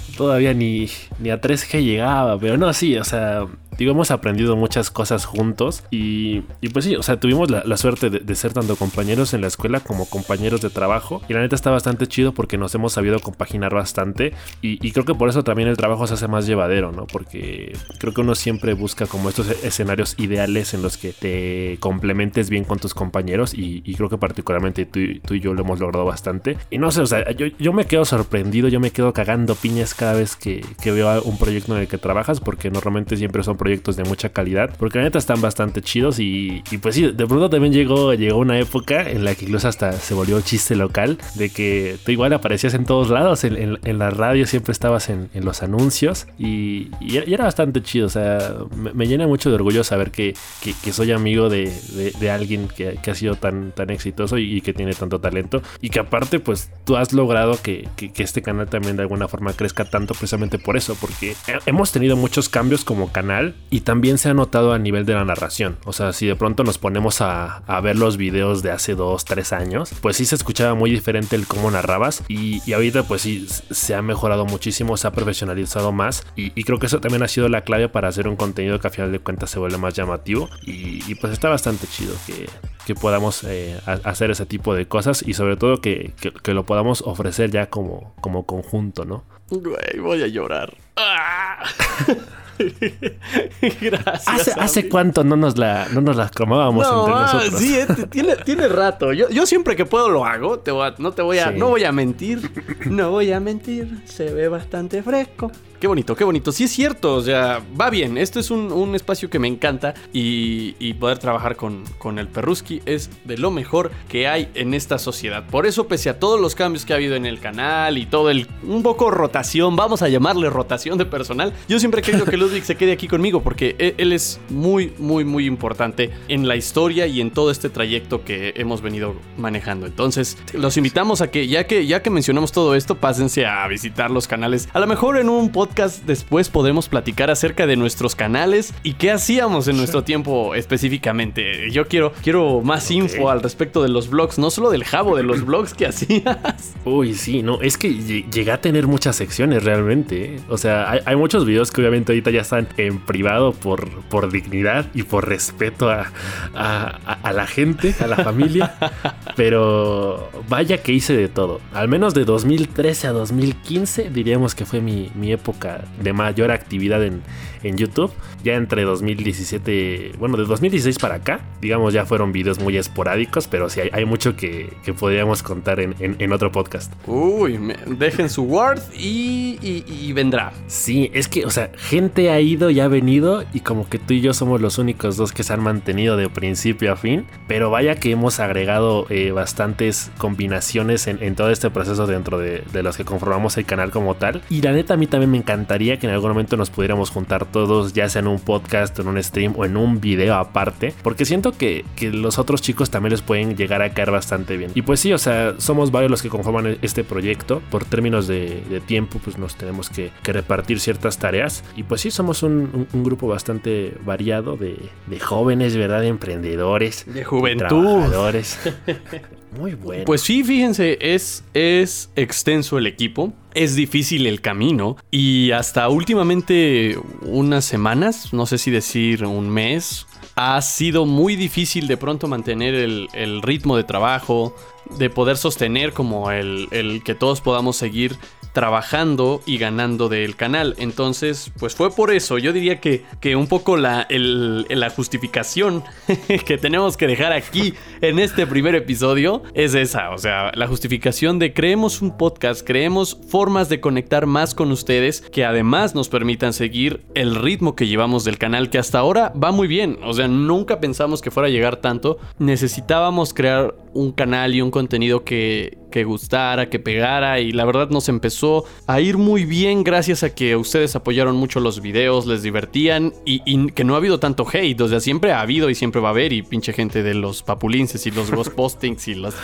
Todavía 0.17 0.53
ni, 0.55 0.89
ni 1.19 1.31
a 1.31 1.41
3G 1.41 1.83
llegaba, 1.83 2.39
pero 2.39 2.57
no, 2.57 2.73
sí, 2.73 2.97
o 2.97 3.05
sea, 3.05 3.47
digo, 3.79 3.93
hemos 3.93 4.11
aprendido 4.11 4.57
muchas 4.57 4.91
cosas 4.91 5.25
juntos 5.25 5.85
y, 5.91 6.43
y 6.61 6.69
pues 6.71 6.85
sí, 6.85 6.97
o 6.97 7.03
sea, 7.03 7.19
tuvimos 7.19 7.51
la, 7.51 7.63
la 7.65 7.77
suerte 7.77 8.11
de, 8.11 8.21
de 8.21 8.35
ser 8.35 8.53
tanto 8.53 8.77
compañeros 8.77 9.35
en 9.35 9.41
la 9.41 9.47
escuela 9.47 9.81
como 9.81 10.07
compañeros 10.09 10.61
de 10.61 10.71
trabajo 10.71 11.23
y 11.29 11.33
la 11.35 11.41
neta 11.41 11.55
está 11.55 11.71
bastante 11.71 12.07
chido 12.07 12.33
porque 12.33 12.59
nos 12.59 12.75
hemos 12.75 12.93
sabido 12.93 13.19
compaginar 13.21 13.75
bastante 13.75 14.33
y, 14.61 14.85
y 14.87 14.93
creo 14.93 15.05
que 15.05 15.15
por 15.15 15.29
eso 15.29 15.43
también 15.45 15.69
el 15.69 15.77
trabajo 15.77 16.07
se 16.07 16.15
hace 16.15 16.29
más 16.29 16.47
llevadero, 16.47 16.93
¿no? 16.93 17.07
Porque 17.07 17.77
creo 17.99 18.13
que 18.15 18.21
uno 18.21 18.35
siempre 18.35 18.75
busca 18.75 19.07
como 19.07 19.29
estos 19.29 19.49
e- 19.51 19.67
escenarios 19.67 20.15
ideales 20.19 20.75
en 20.75 20.83
los 20.83 20.97
que 20.97 21.13
te 21.13 21.77
complementes 21.81 22.51
bien 22.51 22.65
con 22.65 22.79
tus 22.79 22.95
compañeros 22.95 23.55
y, 23.55 23.83
y 23.85 23.95
creo 23.95 24.09
que 24.09 24.19
particularmente 24.19 24.87
tú, 24.87 25.01
tú 25.25 25.35
y 25.35 25.41
yo 25.41 25.55
lo 25.55 25.63
hemos 25.63 25.81
logrado 25.81 26.05
bastante. 26.05 26.57
Y 26.71 26.79
no 26.79 26.91
sé, 26.91 27.01
o 27.01 27.07
sea, 27.07 27.31
yo, 27.33 27.47
yo 27.59 27.73
me 27.73 27.87
quedo 27.87 28.05
sorprendido, 28.05 28.69
yo 28.69 28.81
me 28.81 28.91
quedo 28.91 29.13
cagando 29.13 29.55
piñas 29.55 29.95
cada 29.95 30.15
vez 30.15 30.37
que, 30.37 30.65
que 30.83 30.91
veo 30.91 31.23
un 31.23 31.39
proyecto 31.39 31.75
en 31.75 31.83
el 31.83 31.89
que 31.89 31.99
trabajas 31.99 32.41
porque 32.41 32.71
normalmente 32.71 33.17
siempre 33.17 33.43
son 33.43 33.57
proyectos 33.63 33.95
de 33.97 34.03
mucha 34.05 34.31
calidad, 34.31 34.75
porque 34.77 34.99
la 34.99 35.05
neta 35.05 35.19
están 35.19 35.41
bastante 35.41 35.83
chidos 35.83 36.19
y, 36.19 36.63
y 36.73 36.79
pues 36.79 36.97
sí, 36.97 37.03
de 37.13 37.27
pronto 37.27 37.49
también 37.49 37.73
llegó, 37.73 38.13
llegó 38.15 38.39
una 38.39 38.59
época 38.59 39.09
en 39.09 39.25
la 39.25 39.37
que 39.37 39.45
incluso 39.45 39.69
hasta 39.69 39.93
se 39.93 40.15
volvió 40.15 40.41
chiste 40.41 40.75
local 40.75 41.19
de 41.37 41.49
que 41.51 41.97
tú 42.05 42.11
igual 42.11 42.33
aparecías 42.33 42.75
en 42.75 42.85
todos 42.85 43.09
lados, 43.11 43.45
en, 43.45 43.57
en- 43.57 43.79
en 43.85 43.99
la 43.99 44.11
radio 44.11 44.47
siempre 44.47 44.73
estabas 44.73 45.09
en, 45.11 45.29
en 45.35 45.45
los 45.45 45.63
anuncios 45.63 46.27
y, 46.39 46.89
y 47.01 47.19
era- 47.33 47.45
bastante 47.45 47.83
chido, 47.83 48.07
o 48.07 48.11
sea, 48.11 48.55
me, 48.77 48.93
me 48.95 49.07
llena 49.07 49.27
mucho 49.27 49.49
de 49.51 49.55
orgullo 49.57 49.85
saber 49.85 50.11
que, 50.11 50.35
que- 50.61 50.75
que 50.83 50.93
soy 50.93 51.13
amigo 51.13 51.49
de, 51.49 51.73
de- 51.93 52.13
de 52.19 52.31
alguien 52.31 52.67
que, 52.69 52.99
que 53.03 53.11
ha 53.11 53.15
sido 53.15 53.37
tan, 53.37 53.71
tan 53.73 53.91
exitoso 53.91 54.39
y, 54.39 54.57
y 54.57 54.61
que 54.61 54.73
tiene 54.73 54.93
tanto 54.95 55.21
talento 55.21 55.63
y 55.81 55.91
que 55.91 56.01
aparte 56.01 56.41
pues 56.41 56.71
tú 56.85 56.97
has 56.97 57.13
logrado 57.13 57.61
que, 57.63 57.89
que- 57.97 58.11
este 58.23 58.43
canal 58.43 58.69
también 58.69 58.97
de 58.97 59.03
alguna 59.03 59.29
forma 59.29 59.53
crezca 59.53 59.85
tanto 59.85 60.15
precisamente 60.15 60.59
por 60.59 60.77
eso, 60.77 60.97
porque 61.01 61.33
he- 61.47 61.59
hemos 61.67 61.93
tenido 61.93 62.17
muchos 62.17 62.49
cambios 62.49 62.85
como 62.85 63.13
canal 63.13 63.52
y 63.71 63.81
también 63.81 64.19
se 64.19 64.29
ha 64.29 64.35
notado 64.35 64.73
a 64.73 64.79
nivel 64.79 65.07
de 65.07 65.15
la 65.15 65.25
narración. 65.25 65.79
O 65.85 65.93
sea, 65.93 66.13
si 66.13 66.27
de 66.27 66.37
pronto 66.37 66.65
nos 66.65 66.79
ponemos 66.79 67.21
a, 67.21 67.59
a 67.59 67.81
ver 67.81 67.97
los 67.97 68.17
videos 68.17 68.63
de 68.63 68.71
hace 68.71 68.95
dos, 68.95 69.25
tres 69.25 69.53
años, 69.53 69.91
pues 70.01 70.17
sí 70.17 70.25
se 70.25 70.35
escuchaba 70.35 70.75
muy 70.75 70.91
diferente 70.91 71.37
el 71.37 71.47
cómo 71.47 71.71
narrabas 71.71 72.23
y, 72.29 72.63
y 72.69 72.73
ahorita 72.73 73.05
pues 73.05 73.23
sí 73.23 73.47
se 73.71 73.95
ha 73.95 74.03
mejorado 74.03 74.45
muchísimo, 74.45 74.97
se 74.97 75.07
ha 75.07 75.13
profesionalizado 75.13 75.93
más 75.93 76.27
y, 76.37 76.59
y, 76.59 76.65
creo 76.65 76.79
que 76.79 76.87
eso 76.87 77.01
también 77.01 77.23
ha 77.23 77.29
sido 77.29 77.49
la 77.49 77.63
clave 77.63 77.89
para 77.89 78.09
hacer 78.09 78.29
un 78.29 78.37
contenido 78.37 78.79
que 78.81 78.89
a 78.89 78.91
final 78.91 79.13
de 79.13 79.19
cuentas 79.19 79.51
se 79.51 79.59
vuelve 79.59 79.79
más 79.79 79.95
llamativo 79.95 80.49
y, 80.65 81.03
y 81.11 81.15
pues 81.15 81.33
está 81.33 81.49
bastante 81.49 81.87
chido 81.87 82.15
que, 82.27 82.49
que 82.87 82.95
podamos 82.95 83.45
eh, 83.45 83.79
hacer 83.87 84.31
ese 84.31 84.47
tipo 84.47 84.75
de 84.75 84.87
cosas 84.87 85.23
y 85.27 85.35
sobre 85.35 85.57
todo 85.57 85.81
que, 85.81 86.13
que, 86.21 86.33
que, 86.33 86.55
lo 86.55 86.65
podamos 86.65 87.03
ofrecer 87.03 87.51
ya 87.51 87.69
como, 87.69 88.15
como 88.21 88.47
conjunto, 88.47 89.05
¿no? 89.05 89.25
Güey, 89.51 89.99
voy 90.01 90.23
a 90.23 90.27
llorar. 90.27 90.75
¡Ah! 90.97 91.65
Gracias. 93.81 94.29
¿Hace, 94.29 94.53
¿Hace, 94.53 94.89
cuánto 94.89 95.25
no 95.25 95.37
nos 95.37 95.59
la, 95.59 95.89
no 95.93 96.01
nos 96.01 96.17
la 96.17 96.29
comábamos 96.29 96.87
no, 96.87 97.01
entre 97.01 97.15
nosotros? 97.15 97.61
Sí, 97.61 97.77
eh, 97.77 97.87
tiene, 98.11 98.37
tiene 98.37 98.69
rato. 98.69 99.13
Yo, 99.13 99.29
yo, 99.29 99.47
siempre 99.47 99.77
que 99.77 99.85
puedo 99.85 100.09
lo 100.09 100.25
hago. 100.25 100.59
Te 100.59 100.71
voy 100.71 100.89
a, 100.89 100.95
no 100.99 101.13
te 101.13 101.23
voy 101.23 101.39
a, 101.39 101.53
sí. 101.53 101.59
no 101.59 101.69
voy 101.69 101.85
a 101.85 101.93
mentir. 101.93 102.51
No 102.87 103.11
voy 103.11 103.33
a 103.33 103.41
mentir. 103.41 104.03
Se 104.07 104.33
ve 104.33 104.49
bastante 104.49 105.03
fresco. 105.03 105.51
Qué 105.83 105.89
bonito, 105.89 106.15
qué 106.15 106.23
bonito. 106.23 106.53
Sí 106.53 106.63
es 106.63 106.71
cierto, 106.71 107.17
o 107.17 107.23
sea, 107.23 107.61
va 107.81 107.91
bien. 107.91 108.17
Esto 108.17 108.39
es 108.39 108.53
un, 108.53 108.95
espacio 108.95 109.29
que 109.29 109.41
me 109.41 109.49
encanta 109.49 109.95
y, 110.13 110.95
poder 110.95 111.19
trabajar 111.19 111.57
con, 111.57 111.83
con, 111.99 112.21
el 112.21 112.29
Perruski 112.29 112.81
es 112.87 113.11
de 113.25 113.37
lo 113.37 113.51
mejor 113.51 113.91
que 114.09 114.29
hay 114.29 114.49
en 114.55 114.75
esta 114.75 114.99
sociedad. 114.99 115.45
Por 115.45 115.67
eso, 115.67 115.89
pese 115.89 116.09
a 116.09 116.21
todos 116.21 116.41
los 116.41 116.55
cambios 116.55 116.85
que 116.85 116.93
ha 116.93 116.97
habido 116.97 117.17
en 117.17 117.27
el 117.27 117.41
canal 117.41 117.99
y 117.99 118.07
todo 118.07 118.31
el... 118.31 118.47
un 118.63 118.85
poco 118.85 119.11
rotación, 119.11 119.75
vamos 119.75 120.03
a 120.03 120.09
llamarle 120.09 120.51
rotación 120.51 120.99
de 120.99 121.07
personal, 121.07 121.53
yo 121.69 121.81
siempre 121.81 122.01
querido 122.01 122.27
que 122.27 122.37
Ludwig 122.37 122.63
se 122.63 122.77
quede 122.77 122.93
aquí 122.93 123.09
conmigo 123.09 123.43
porque 123.43 123.75
él, 123.81 123.97
él 123.99 124.13
es 124.13 124.41
muy, 124.51 124.93
muy, 124.99 125.25
muy 125.25 125.47
importante 125.47 126.13
en 126.29 126.47
la 126.47 126.55
historia 126.55 127.09
y 127.09 127.21
en 127.21 127.33
todo 127.33 127.51
este 127.51 127.71
trayecto 127.71 128.23
que 128.23 128.53
hemos 128.55 128.83
venido 128.83 129.17
manejando. 129.37 129.87
Entonces, 129.87 130.39
los 130.53 130.77
invitamos 130.77 131.23
a 131.23 131.33
que, 131.33 131.49
ya 131.49 131.67
que, 131.67 131.87
ya 131.89 132.03
que 132.03 132.11
mencionamos 132.11 132.53
todo 132.53 132.77
esto, 132.77 132.99
pásense 132.99 133.47
a 133.47 133.67
visitar 133.67 134.13
los 134.13 134.29
canales. 134.29 134.69
A 134.75 134.79
lo 134.79 134.87
mejor 134.87 135.17
en 135.17 135.29
un 135.29 135.51
podcast 135.51 135.72
después 136.07 136.49
podremos 136.49 136.89
platicar 136.89 137.31
acerca 137.31 137.67
de 137.67 137.77
nuestros 137.77 138.15
canales 138.15 138.75
y 138.83 138.95
qué 138.95 139.11
hacíamos 139.11 139.69
en 139.69 139.77
nuestro 139.77 140.05
tiempo 140.05 140.55
específicamente. 140.55 141.71
Yo 141.71 141.87
quiero, 141.89 142.13
quiero 142.23 142.61
más 142.61 142.87
okay. 142.87 142.99
info 142.99 143.31
al 143.31 143.43
respecto 143.43 143.83
de 143.83 143.89
los 143.89 144.09
vlogs, 144.09 144.39
no 144.39 144.51
solo 144.51 144.71
del 144.71 144.85
jabo, 144.85 145.17
de 145.17 145.23
los 145.23 145.43
vlogs 145.47 145.75
que 145.75 145.87
hacías. 145.87 146.75
Uy, 146.85 147.15
sí, 147.15 147.43
no, 147.43 147.61
es 147.61 147.79
que 147.79 147.95
llegué 147.95 148.51
a 148.53 148.61
tener 148.61 148.87
muchas 148.87 149.17
secciones 149.17 149.65
realmente. 149.65 150.37
¿eh? 150.37 150.41
O 150.49 150.59
sea, 150.59 150.91
hay, 150.91 151.01
hay, 151.05 151.17
muchos 151.17 151.45
videos 151.45 151.71
que 151.71 151.81
obviamente 151.81 152.13
ahorita 152.13 152.31
ya 152.31 152.41
están 152.41 152.69
en 152.77 152.99
privado 153.01 153.53
por, 153.53 153.89
por 154.03 154.31
dignidad 154.31 154.87
y 154.95 155.03
por 155.05 155.29
respeto 155.29 155.91
a, 155.91 156.13
a, 156.55 157.19
a 157.23 157.33
la 157.33 157.47
gente, 157.47 157.95
a 158.01 158.07
la 158.07 158.17
familia. 158.17 158.77
pero 159.37 160.31
vaya 160.49 160.79
que 160.79 160.93
hice 160.93 161.17
de 161.17 161.29
todo. 161.29 161.61
Al 161.73 161.89
menos 161.89 162.15
de 162.15 162.25
2013 162.25 163.09
a 163.09 163.13
2015 163.13 164.11
diríamos 164.11 164.55
que 164.55 164.65
fue 164.65 164.81
mi, 164.81 165.11
mi 165.15 165.33
época 165.33 165.62
de 166.01 166.13
mayor 166.13 166.51
actividad 166.51 167.03
en, 167.05 167.23
en 167.63 167.77
YouTube. 167.77 168.13
Ya 168.45 168.55
entre 168.55 168.83
2017, 168.83 170.13
bueno, 170.19 170.37
de 170.37 170.45
2016 170.45 170.99
para 170.99 171.17
acá, 171.17 171.41
digamos, 171.61 171.95
ya 171.95 172.05
fueron 172.05 172.33
videos 172.33 172.59
muy 172.59 172.77
esporádicos, 172.77 173.47
pero 173.47 173.69
sí 173.69 173.81
hay, 173.81 173.91
hay 173.93 174.05
mucho 174.05 174.37
que, 174.37 174.73
que, 174.85 174.93
podríamos 174.93 175.43
contar 175.43 175.79
en, 175.79 175.95
en, 176.01 176.17
en, 176.19 176.33
otro 176.33 176.51
podcast. 176.51 176.93
Uy, 177.07 177.59
me, 177.59 177.77
dejen 177.87 178.29
su 178.29 178.43
word 178.43 178.81
y, 178.95 179.59
y, 179.63 179.85
y, 179.87 180.13
vendrá. 180.13 180.53
Sí, 180.67 181.11
es 181.15 181.29
que, 181.29 181.47
o 181.47 181.51
sea, 181.51 181.71
gente 181.77 182.31
ha 182.31 182.41
ido 182.41 182.71
y 182.71 182.81
ha 182.81 182.89
venido 182.89 183.45
y 183.53 183.61
como 183.61 183.89
que 183.89 183.99
tú 183.99 184.15
y 184.15 184.21
yo 184.21 184.35
somos 184.35 184.61
los 184.61 184.79
únicos 184.79 185.17
dos 185.17 185.33
que 185.33 185.45
se 185.45 185.53
han 185.53 185.63
mantenido 185.63 186.17
de 186.17 186.29
principio 186.29 186.93
a 186.93 186.97
fin, 186.97 187.27
pero 187.47 187.71
vaya 187.71 187.95
que 187.97 188.11
hemos 188.11 188.41
agregado 188.41 189.07
eh, 189.09 189.31
bastantes 189.31 190.11
combinaciones 190.19 191.07
en, 191.07 191.23
en, 191.23 191.37
todo 191.37 191.51
este 191.51 191.71
proceso 191.71 192.07
dentro 192.07 192.39
de, 192.39 192.65
de 192.73 192.83
los 192.83 192.97
que 192.97 193.05
conformamos 193.05 193.57
el 193.57 193.65
canal 193.65 193.91
como 193.91 194.17
tal. 194.17 194.43
Y 194.51 194.63
la 194.63 194.73
neta 194.73 194.95
a 194.95 194.97
mí 194.97 195.07
también 195.07 195.31
me 195.31 195.39
encantaría 195.53 195.99
que 195.99 196.07
en 196.07 196.13
algún 196.13 196.31
momento 196.31 196.57
nos 196.57 196.71
pudiéramos 196.71 197.11
juntar 197.11 197.45
todos, 197.45 197.93
ya 197.93 198.09
sea 198.09 198.21
en 198.21 198.27
un 198.27 198.41
podcast, 198.41 198.99
en 198.99 199.09
un 199.09 199.23
stream 199.23 199.55
o 199.57 199.65
en 199.65 199.77
un 199.77 200.01
video 200.01 200.35
aparte, 200.37 200.95
porque 201.03 201.25
siento 201.25 201.53
que, 201.53 201.85
que, 201.95 202.11
los 202.11 202.39
otros 202.39 202.63
chicos 202.63 202.91
también 202.91 203.11
les 203.13 203.23
pueden 203.23 203.57
llegar 203.57 203.83
a 203.83 203.93
caer 203.93 204.11
bastante 204.11 204.57
bien. 204.57 204.71
Y 204.75 204.83
pues 204.83 205.01
sí, 205.01 205.13
o 205.13 205.19
sea, 205.19 205.55
somos 205.59 205.91
varios 205.91 206.11
los 206.11 206.23
que 206.23 206.29
conforman 206.29 206.79
este 206.83 207.05
proyecto. 207.05 207.63
Por 207.71 207.85
términos 207.85 208.27
de, 208.27 208.63
de 208.69 208.81
tiempo, 208.81 209.21
pues 209.23 209.39
nos 209.39 209.57
tenemos 209.57 209.91
que, 209.91 210.11
que, 210.23 210.33
repartir 210.33 210.81
ciertas 210.81 211.19
tareas. 211.19 211.65
Y 211.77 211.83
pues 211.83 212.01
sí, 212.01 212.11
somos 212.11 212.43
un, 212.43 212.71
un, 212.73 212.89
un 212.93 213.05
grupo 213.05 213.29
bastante 213.29 213.95
variado 214.05 214.57
de, 214.57 214.79
de, 215.07 215.21
jóvenes, 215.21 215.77
¿verdad? 215.77 216.01
De 216.01 216.09
emprendedores. 216.09 217.05
De 217.13 217.25
juventud. 217.25 217.65
De 217.65 217.69
trabajadores. 217.69 218.59
Muy 219.59 219.75
bueno. 219.75 220.05
Pues 220.05 220.23
sí, 220.23 220.43
fíjense, 220.45 220.99
es, 221.01 221.45
es 221.53 222.11
extenso 222.17 222.79
el 222.79 222.87
equipo. 222.87 223.33
Es 223.55 223.75
difícil 223.75 224.27
el 224.27 224.41
camino 224.41 224.97
y 225.11 225.51
hasta 225.51 225.89
últimamente 225.89 226.99
unas 227.21 227.67
semanas, 227.67 228.33
no 228.33 228.47
sé 228.47 228.57
si 228.57 228.71
decir 228.71 229.27
un 229.27 229.51
mes, 229.51 230.07
ha 230.37 230.61
sido 230.63 231.05
muy 231.05 231.37
difícil 231.37 231.87
de 231.87 231.97
pronto 231.99 232.29
mantener 232.29 232.75
el, 232.75 233.09
el 233.13 233.43
ritmo 233.43 233.77
de 233.77 233.85
trabajo, 233.85 234.57
de 234.99 235.11
poder 235.11 235.37
sostener 235.37 235.93
como 235.93 236.31
el, 236.31 236.69
el, 236.71 237.03
que 237.03 237.15
todos 237.15 237.41
podamos 237.41 237.77
seguir 237.77 238.17
trabajando 238.53 239.43
y 239.47 239.59
ganando 239.59 240.09
del 240.09 240.37
canal. 240.37 240.75
Entonces, 240.79 241.53
pues 241.59 241.75
fue 241.75 241.91
por 241.91 242.13
eso. 242.13 242.39
Yo 242.39 242.53
diría 242.53 242.81
que, 242.81 243.05
que 243.21 243.37
un 243.37 243.47
poco 243.47 243.77
la, 243.77 244.07
la 244.09 244.91
justificación 244.91 245.83
que 246.47 246.59
tenemos 246.59 246.97
que 246.97 247.07
dejar 247.07 247.33
aquí 247.33 247.75
en 248.01 248.19
este 248.19 248.47
primer 248.47 248.75
episodio 248.75 249.43
es 249.55 249.75
esa. 249.75 250.11
O 250.11 250.19
sea, 250.19 250.53
la 250.55 250.67
justificación 250.67 251.39
de 251.39 251.53
creemos 251.53 252.03
un 252.03 252.17
podcast, 252.17 252.67
creemos 252.67 253.19
formas 253.29 253.69
de 253.69 253.81
conectar 253.81 254.27
más 254.27 254.55
con 254.55 254.71
ustedes 254.71 255.21
que 255.21 255.45
además 255.45 255.95
nos 255.95 256.09
permitan 256.09 256.53
seguir 256.53 257.05
el 257.15 257.35
ritmo 257.35 257.75
que 257.75 257.87
llevamos 257.87 258.25
del 258.25 258.39
canal, 258.39 258.71
que 258.71 258.79
hasta 258.79 258.99
ahora 258.99 259.33
va 259.43 259.53
muy 259.53 259.69
bien. 259.69 259.99
O 260.05 260.13
sea, 260.13 260.29
nunca 260.29 260.81
pensamos 260.81 261.23
que 261.23 261.31
fuera 261.31 261.49
a 261.49 261.51
llegar 261.51 261.77
tanto. 261.77 262.19
Necesitábamos 262.39 263.35
crear 263.35 263.75
un 263.95 264.13
canal 264.13 264.55
y 264.55 264.63
un 264.63 264.71
contenido 264.71 265.25
que, 265.25 265.79
que 265.91 266.05
gustara, 266.05 266.69
que 266.69 266.79
pegara 266.79 267.41
y 267.41 267.53
la 267.53 267.65
verdad 267.65 267.91
nos 267.91 268.09
empezó 268.09 268.65
a 268.87 269.01
ir 269.01 269.19
muy 269.19 269.45
bien 269.45 269.85
gracias 269.85 270.23
a 270.23 270.35
que 270.35 270.57
ustedes 270.57 270.97
apoyaron 270.97 271.37
mucho 271.37 271.61
los 271.61 271.81
videos, 271.81 272.27
les 272.27 272.43
divertían 272.43 273.13
y, 273.25 273.71
que 273.73 273.85
no 273.85 273.95
ha 273.95 273.99
habido 273.99 274.19
tanto 274.19 274.47
hate, 274.51 274.81
o 274.81 274.89
sea, 274.89 275.01
siempre 275.01 275.33
ha 275.33 275.41
habido 275.41 275.71
y 275.71 275.75
siempre 275.75 276.01
va 276.01 276.09
a 276.09 276.13
haber 276.13 276.33
y 276.33 276.43
pinche 276.43 276.73
gente 276.73 277.03
de 277.03 277.15
los 277.15 277.43
papulinces 277.43 278.07
y 278.07 278.11
los 278.11 278.31
ghost 278.31 278.53
postings 278.57 279.07
y 279.09 279.15
las 279.15 279.35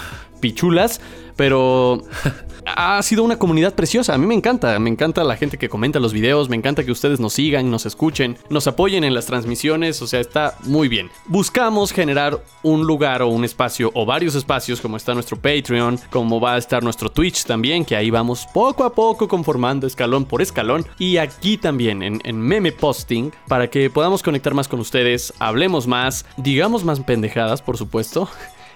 pichulas, 0.40 1.00
pero 1.36 2.02
ha 2.76 3.02
sido 3.02 3.22
una 3.22 3.38
comunidad 3.38 3.74
preciosa. 3.74 4.14
A 4.14 4.18
mí 4.18 4.26
me 4.26 4.34
encanta, 4.34 4.78
me 4.78 4.90
encanta 4.90 5.24
la 5.24 5.36
gente 5.36 5.58
que 5.58 5.68
comenta 5.68 6.00
los 6.00 6.12
videos, 6.12 6.48
me 6.48 6.56
encanta 6.56 6.84
que 6.84 6.92
ustedes 6.92 7.20
nos 7.20 7.34
sigan, 7.34 7.70
nos 7.70 7.86
escuchen, 7.86 8.36
nos 8.50 8.66
apoyen 8.66 9.04
en 9.04 9.14
las 9.14 9.26
transmisiones, 9.26 10.00
o 10.02 10.06
sea, 10.06 10.20
está 10.20 10.56
muy 10.64 10.88
bien. 10.88 11.10
Buscamos 11.26 11.92
generar 11.92 12.42
un 12.62 12.86
lugar 12.86 13.22
o 13.22 13.28
un 13.28 13.44
espacio 13.44 13.90
o 13.94 14.04
varios 14.04 14.34
espacios 14.34 14.80
como 14.80 14.96
está 14.96 15.14
nuestro 15.14 15.36
Patreon, 15.36 15.98
como 16.10 16.40
va 16.40 16.54
a 16.54 16.58
estar 16.58 16.82
nuestro 16.82 17.10
Twitch 17.10 17.44
también, 17.44 17.84
que 17.84 17.96
ahí 17.96 18.10
vamos 18.10 18.46
poco 18.52 18.84
a 18.84 18.94
poco 18.94 19.28
conformando 19.28 19.86
escalón 19.86 20.24
por 20.24 20.42
escalón. 20.42 20.86
Y 20.98 21.16
aquí 21.16 21.56
también 21.56 22.02
en, 22.02 22.20
en 22.24 22.40
meme 22.40 22.72
posting, 22.72 23.30
para 23.46 23.68
que 23.68 23.90
podamos 23.90 24.22
conectar 24.22 24.54
más 24.54 24.68
con 24.68 24.80
ustedes, 24.80 25.32
hablemos 25.38 25.86
más, 25.86 26.24
digamos 26.36 26.84
más 26.84 27.00
pendejadas, 27.00 27.62
por 27.62 27.76
supuesto 27.76 28.28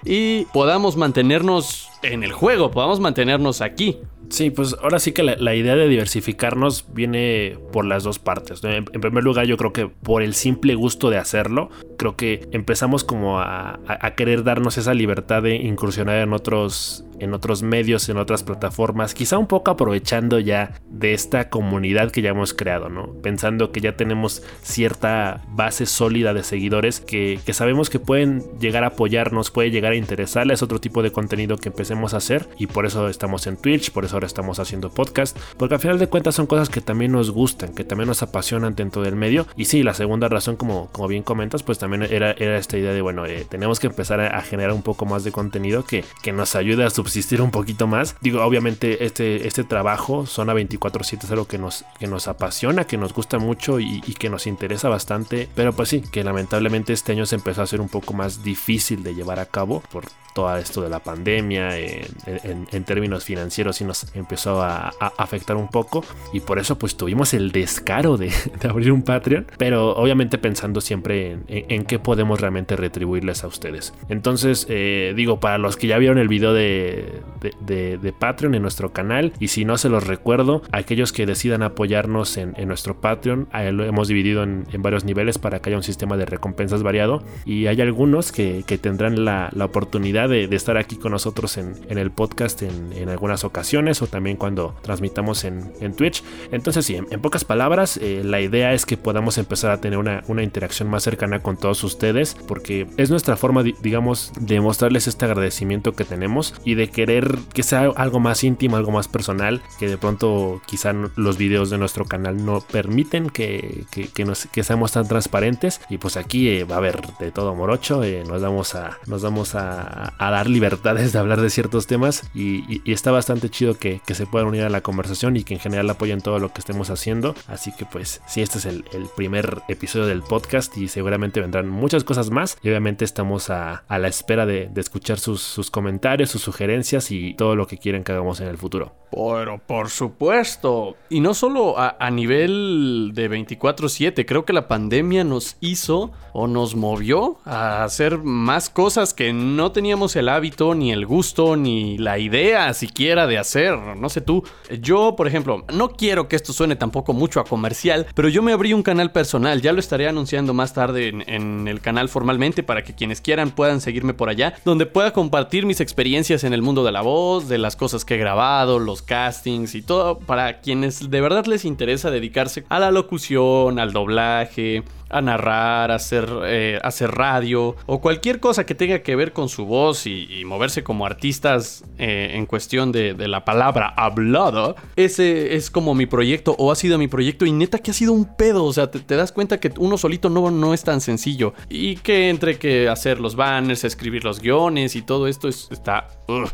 y 0.04 0.44
podamos 0.46 0.96
mantenernos 0.96 1.88
en 2.02 2.22
el 2.22 2.32
juego, 2.32 2.70
podamos 2.70 3.00
mantenernos 3.00 3.60
aquí. 3.60 3.98
Sí, 4.32 4.50
pues 4.50 4.74
ahora 4.82 4.98
sí 4.98 5.12
que 5.12 5.22
la, 5.22 5.54
idea 5.54 5.76
de 5.76 5.86
diversificarnos 5.88 6.86
viene 6.94 7.58
por 7.70 7.84
las 7.84 8.02
dos 8.02 8.18
partes. 8.18 8.64
En, 8.64 8.86
primer 8.86 9.22
lugar, 9.22 9.44
yo 9.44 9.58
creo 9.58 9.74
que 9.74 9.88
por 9.88 10.22
el 10.22 10.32
simple 10.32 10.74
gusto 10.74 11.10
de 11.10 11.18
hacerlo, 11.18 11.68
creo 11.98 12.16
que 12.16 12.48
empezamos 12.50 13.04
como 13.04 13.40
a 13.40 13.78
querer 14.16 14.42
darnos 14.42 14.78
esa 14.78 14.94
libertad 14.94 15.42
de 15.42 15.56
incursionar 15.56 16.16
en 16.16 16.32
otros 16.32 17.04
en 17.22 17.34
otros 17.34 17.62
medios, 17.62 18.08
en 18.08 18.16
otras 18.16 18.42
plataformas, 18.42 19.14
quizá 19.14 19.38
un 19.38 19.46
poco 19.46 19.70
aprovechando 19.70 20.40
ya 20.40 20.72
de 20.90 21.14
esta 21.14 21.50
comunidad 21.50 22.10
que 22.10 22.20
ya 22.20 22.30
hemos 22.30 22.52
creado, 22.52 22.88
¿no? 22.88 23.14
Pensando 23.22 23.70
que 23.70 23.80
ya 23.80 23.96
tenemos 23.96 24.42
cierta 24.62 25.40
base 25.48 25.86
sólida 25.86 26.34
de 26.34 26.42
seguidores 26.42 26.98
que, 26.98 27.38
que 27.46 27.52
sabemos 27.52 27.90
que 27.90 28.00
pueden 28.00 28.42
llegar 28.58 28.82
a 28.82 28.88
apoyarnos, 28.88 29.52
puede 29.52 29.70
llegar 29.70 29.92
a 29.92 29.96
interesarles 29.96 30.64
otro 30.64 30.80
tipo 30.80 31.04
de 31.04 31.12
contenido 31.12 31.58
que 31.58 31.68
empecemos 31.68 32.12
a 32.12 32.16
hacer 32.16 32.48
y 32.58 32.66
por 32.66 32.86
eso 32.86 33.08
estamos 33.08 33.46
en 33.46 33.56
Twitch, 33.56 33.92
por 33.92 34.04
eso 34.04 34.18
estamos 34.26 34.58
haciendo 34.58 34.90
podcast, 34.90 35.38
porque 35.56 35.74
al 35.74 35.80
final 35.80 35.98
de 35.98 36.08
cuentas 36.08 36.34
son 36.34 36.46
cosas 36.46 36.68
que 36.68 36.80
también 36.80 37.12
nos 37.12 37.30
gustan, 37.30 37.74
que 37.74 37.84
también 37.84 38.08
nos 38.08 38.22
apasionan 38.22 38.74
dentro 38.74 39.02
del 39.02 39.16
medio. 39.16 39.46
Y 39.56 39.66
sí, 39.66 39.82
la 39.82 39.94
segunda 39.94 40.28
razón, 40.28 40.56
como, 40.56 40.88
como 40.92 41.08
bien 41.08 41.22
comentas, 41.22 41.62
pues 41.62 41.78
también 41.78 42.02
era, 42.02 42.32
era 42.32 42.56
esta 42.56 42.78
idea 42.78 42.92
de, 42.92 43.00
bueno, 43.00 43.26
eh, 43.26 43.46
tenemos 43.48 43.80
que 43.80 43.86
empezar 43.86 44.20
a, 44.20 44.42
generar 44.42 44.72
un 44.72 44.82
poco 44.82 45.06
más 45.06 45.24
de 45.24 45.32
contenido 45.32 45.84
que, 45.84 46.04
que 46.22 46.32
nos 46.32 46.56
ayude 46.56 46.84
a 46.84 46.90
subsistir 46.90 47.40
un 47.40 47.50
poquito 47.50 47.86
más. 47.86 48.16
Digo, 48.20 48.42
obviamente 48.42 49.04
este, 49.04 49.46
este 49.46 49.64
trabajo, 49.64 50.26
Zona 50.26 50.52
24-7, 50.54 51.24
es 51.24 51.30
algo 51.30 51.46
que 51.46 51.58
nos, 51.58 51.84
que 51.98 52.06
nos 52.06 52.28
apasiona, 52.28 52.84
que 52.84 52.98
nos 52.98 53.14
gusta 53.14 53.38
mucho 53.38 53.80
y, 53.80 54.02
y 54.06 54.14
que 54.14 54.28
nos 54.28 54.46
interesa 54.46 54.88
bastante, 54.88 55.48
pero 55.54 55.72
pues 55.72 55.88
sí, 55.88 56.02
que 56.02 56.24
lamentablemente 56.24 56.92
este 56.92 57.12
año 57.12 57.26
se 57.26 57.36
empezó 57.36 57.60
a 57.60 57.64
hacer 57.64 57.80
un 57.80 57.88
poco 57.88 58.14
más 58.14 58.42
difícil 58.42 59.02
de 59.02 59.14
llevar 59.14 59.38
a 59.38 59.46
cabo 59.46 59.82
por 59.90 60.04
todo 60.32 60.56
esto 60.56 60.82
de 60.82 60.88
la 60.88 61.00
pandemia, 61.00 61.78
en, 61.78 62.84
términos 62.84 63.24
financieros 63.24 63.76
sí 63.76 63.84
nos 63.84 64.11
empezó 64.14 64.62
a, 64.62 64.92
afectar 65.16 65.56
un 65.56 65.68
poco 65.68 66.04
y 66.32 66.40
por 66.40 66.58
eso 66.58 66.78
pues 66.78 66.96
tuvimos 66.96 67.34
el 67.34 67.52
descaro 67.52 68.16
de, 68.16 68.32
abrir 68.68 68.92
un 68.92 69.02
Patreon, 69.02 69.46
pero 69.58 69.94
obviamente 69.96 70.38
pensando 70.38 70.80
siempre 70.80 71.38
en, 71.48 71.84
qué 71.84 71.98
podemos 71.98 72.40
realmente 72.40 72.76
retribuirles 72.76 73.44
a 73.44 73.46
ustedes. 73.46 73.92
Entonces 74.08 74.66
eh, 74.68 75.12
digo, 75.16 75.40
para 75.40 75.58
los 75.58 75.76
que 75.76 75.86
ya 75.86 75.98
vieron 75.98 76.18
el 76.18 76.28
video 76.28 76.52
de, 76.52 77.20
de, 77.60 78.12
Patreon 78.18 78.54
en 78.54 78.62
nuestro 78.62 78.92
canal 78.92 79.32
y 79.40 79.48
si 79.48 79.64
no 79.64 79.78
se 79.78 79.88
los 79.88 80.06
recuerdo, 80.06 80.62
aquellos 80.70 81.12
que 81.12 81.26
decidan 81.26 81.62
apoyarnos 81.62 82.36
en, 82.36 82.54
nuestro 82.66 83.00
Patreon, 83.00 83.48
lo 83.72 83.84
hemos 83.84 84.08
dividido 84.08 84.42
en, 84.42 84.66
varios 84.78 85.04
niveles 85.04 85.38
para 85.38 85.60
que 85.60 85.70
haya 85.70 85.76
un 85.76 85.82
sistema 85.82 86.16
de 86.16 86.26
recompensas 86.26 86.82
variado 86.82 87.22
y 87.44 87.66
hay 87.66 87.80
algunos 87.80 88.32
que, 88.32 88.62
tendrán 88.80 89.24
la 89.24 89.50
oportunidad 89.64 90.28
de, 90.28 90.44
estar 90.54 90.76
aquí 90.76 90.96
con 90.96 91.12
nosotros 91.12 91.56
en, 91.58 91.74
el 91.88 92.10
podcast 92.10 92.62
en, 92.62 93.08
algunas 93.08 93.44
ocasiones 93.44 94.01
o 94.02 94.06
también 94.06 94.36
cuando 94.36 94.74
transmitamos 94.82 95.44
en, 95.44 95.72
Twitch. 95.96 96.22
Entonces 96.50 96.86
sí, 96.86 96.96
en, 96.96 97.20
pocas 97.20 97.44
palabras, 97.44 97.98
eh, 97.98 98.22
la 98.24 98.40
idea 98.40 98.72
es 98.72 98.86
que 98.86 98.96
podamos 98.96 99.38
empezar 99.38 99.70
a 99.70 99.80
tener 99.80 99.98
una, 99.98 100.22
interacción 100.42 100.90
más 100.90 101.04
cercana 101.04 101.40
con 101.40 101.56
todos 101.56 101.84
ustedes 101.84 102.36
porque 102.48 102.88
es 102.96 103.10
nuestra 103.10 103.36
forma, 103.36 103.62
digamos, 103.62 104.32
de 104.40 104.60
mostrarles 104.60 105.06
este 105.06 105.24
agradecimiento 105.24 105.92
que 105.92 106.04
tenemos 106.04 106.54
y 106.64 106.74
de 106.74 106.88
querer 106.88 107.38
que 107.52 107.62
sea 107.62 107.90
algo 107.96 108.18
más 108.18 108.42
íntimo, 108.42 108.76
algo 108.76 108.90
más 108.90 109.08
personal, 109.08 109.62
que 109.78 109.88
de 109.88 109.98
pronto 109.98 110.60
quizá 110.66 110.92
los 110.92 111.38
videos 111.38 111.70
de 111.70 111.78
nuestro 111.78 112.06
canal 112.06 112.44
no 112.44 112.60
permiten 112.60 113.30
que, 113.30 113.84
que, 113.90 114.62
seamos 114.64 114.92
tan 114.92 115.06
transparentes 115.06 115.80
y 115.88 115.98
pues 115.98 116.16
aquí 116.16 116.48
eh, 116.48 116.64
va 116.64 116.76
a 116.76 116.78
haber 116.78 117.00
de 117.18 117.30
todo 117.30 117.54
morocho, 117.54 118.02
eh, 118.04 118.24
nos 118.26 118.42
vamos 118.42 118.74
a, 118.74 118.98
nos 119.06 119.22
vamos 119.22 119.54
a, 119.54 120.12
a, 120.18 120.30
dar 120.30 120.48
libertades 120.48 121.12
de 121.12 121.18
hablar 121.18 121.40
de 121.40 121.50
ciertos 121.50 121.86
temas 121.86 122.30
y, 122.34 122.82
está 122.90 123.10
bastante 123.10 123.48
chido 123.48 123.78
que, 123.82 124.14
se 124.14 124.26
puedan 124.26 124.48
unir 124.48 124.62
a 124.62 124.68
la 124.68 124.80
conversación 124.80 125.36
y 125.36 125.42
que 125.42 125.54
en 125.54 125.60
general 125.60 125.90
apoyen 125.90 126.20
todo 126.20 126.38
lo 126.38 126.52
que 126.52 126.60
estemos 126.60 126.90
haciendo. 126.90 127.34
Así 127.48 127.72
que 127.72 127.84
pues 127.84 128.22
sí, 128.26 128.40
este 128.40 128.58
es 128.58 128.66
el, 128.66 128.84
primer 129.16 129.62
episodio 129.68 130.06
del 130.06 130.22
podcast 130.22 130.76
y 130.76 130.88
seguramente 130.88 131.40
vendrán 131.40 131.68
muchas 131.68 132.04
cosas 132.04 132.30
más 132.30 132.56
y 132.62 132.68
obviamente 132.68 133.04
estamos 133.04 133.50
a, 133.50 133.82
la 133.88 134.08
espera 134.08 134.46
de, 134.46 134.70
escuchar 134.76 135.18
sus, 135.18 135.70
comentarios, 135.70 136.30
sus 136.30 136.42
sugerencias 136.42 137.10
y 137.10 137.34
todo 137.34 137.56
lo 137.56 137.66
que 137.66 137.78
quieran 137.78 138.04
que 138.04 138.12
hagamos 138.12 138.40
en 138.40 138.48
el 138.48 138.58
futuro. 138.58 138.94
Pero 139.10 139.58
por 139.58 139.90
supuesto. 139.90 140.96
Y 141.10 141.20
no 141.20 141.34
solo 141.34 141.78
a, 141.78 141.96
a 141.98 142.10
nivel 142.10 143.10
de 143.14 143.30
24/7, 143.30 144.24
creo 144.26 144.44
que 144.44 144.52
la 144.52 144.68
pandemia 144.68 145.24
nos 145.24 145.56
hizo 145.60 146.12
o 146.32 146.46
nos 146.46 146.74
movió 146.74 147.38
a 147.44 147.84
hacer 147.84 148.18
más 148.18 148.70
cosas 148.70 149.12
que 149.12 149.32
no 149.32 149.72
teníamos 149.72 150.16
el 150.16 150.28
hábito, 150.28 150.74
ni 150.74 150.92
el 150.92 151.04
gusto, 151.04 151.56
ni 151.56 151.98
la 151.98 152.18
idea 152.18 152.72
siquiera 152.74 153.26
de 153.26 153.38
hacer. 153.38 153.71
No 153.76 154.08
sé 154.08 154.20
tú. 154.20 154.42
Yo, 154.80 155.16
por 155.16 155.26
ejemplo, 155.26 155.64
no 155.72 155.90
quiero 155.90 156.28
que 156.28 156.36
esto 156.36 156.52
suene 156.52 156.76
tampoco 156.76 157.12
mucho 157.12 157.40
a 157.40 157.44
comercial, 157.44 158.06
pero 158.14 158.28
yo 158.28 158.42
me 158.42 158.52
abrí 158.52 158.72
un 158.72 158.82
canal 158.82 159.12
personal. 159.12 159.62
Ya 159.62 159.72
lo 159.72 159.80
estaré 159.80 160.08
anunciando 160.08 160.54
más 160.54 160.74
tarde 160.74 161.08
en, 161.08 161.68
el 161.68 161.80
canal 161.80 162.08
formalmente 162.08 162.62
para 162.62 162.82
que 162.82 162.94
quienes 162.94 163.20
quieran 163.20 163.50
puedan 163.50 163.80
seguirme 163.80 164.14
por 164.14 164.28
allá, 164.28 164.54
donde 164.64 164.86
pueda 164.86 165.12
compartir 165.12 165.66
mis 165.66 165.80
experiencias 165.80 166.44
en 166.44 166.52
el 166.52 166.62
mundo 166.62 166.84
de 166.84 166.92
la 166.92 167.02
voz, 167.02 167.48
de 167.48 167.58
las 167.58 167.76
cosas 167.76 168.04
que 168.04 168.14
he 168.14 168.18
grabado, 168.18 168.78
los 168.78 169.02
castings 169.02 169.74
y 169.74 169.82
todo, 169.82 170.18
para 170.18 170.60
quienes 170.60 171.10
de 171.10 171.20
verdad 171.20 171.46
les 171.46 171.64
interesa 171.64 172.10
dedicarse 172.10 172.64
a 172.68 172.78
la 172.78 172.90
locución, 172.90 173.78
al 173.78 173.92
doblaje 173.92 174.82
a 175.12 175.20
narrar, 175.20 175.92
hacer, 175.92 176.28
eh, 176.46 176.80
hacer 176.82 177.10
radio 177.10 177.76
o 177.86 178.00
cualquier 178.00 178.40
cosa 178.40 178.64
que 178.64 178.74
tenga 178.74 179.00
que 179.00 179.14
ver 179.14 179.32
con 179.32 179.48
su 179.48 179.66
voz 179.66 180.06
y, 180.06 180.42
moverse 180.46 180.82
como 180.82 181.06
artistas 181.06 181.84
eh, 181.98 182.32
en 182.34 182.46
cuestión 182.46 182.90
de, 182.90 183.14
la 183.28 183.44
palabra 183.44 183.61
hablada, 183.68 184.74
ese 184.96 185.54
es 185.54 185.70
como 185.70 185.94
mi 185.94 186.06
proyecto 186.06 186.54
o 186.58 186.72
ha 186.72 186.76
sido 186.76 186.98
mi 186.98 187.08
proyecto 187.08 187.46
y 187.46 187.52
neta 187.52 187.78
que 187.78 187.90
ha 187.90 187.94
sido 187.94 188.12
un 188.12 188.36
pedo, 188.36 188.64
o 188.64 188.72
sea, 188.72 188.90
te, 188.90 189.16
das 189.16 189.32
cuenta 189.32 189.60
que 189.60 189.72
uno 189.78 189.98
solito 189.98 190.28
no, 190.30 190.50
no 190.50 190.74
es 190.74 190.84
tan 190.84 191.00
sencillo 191.00 191.54
y 191.68 191.96
que 191.96 192.30
entre 192.30 192.58
que 192.58 192.88
hacer 192.88 193.20
los 193.20 193.36
banners, 193.36 193.84
escribir 193.84 194.24
los 194.24 194.40
guiones 194.40 194.96
y 194.96 195.02
todo 195.02 195.28
esto 195.28 195.48
está, 195.48 196.08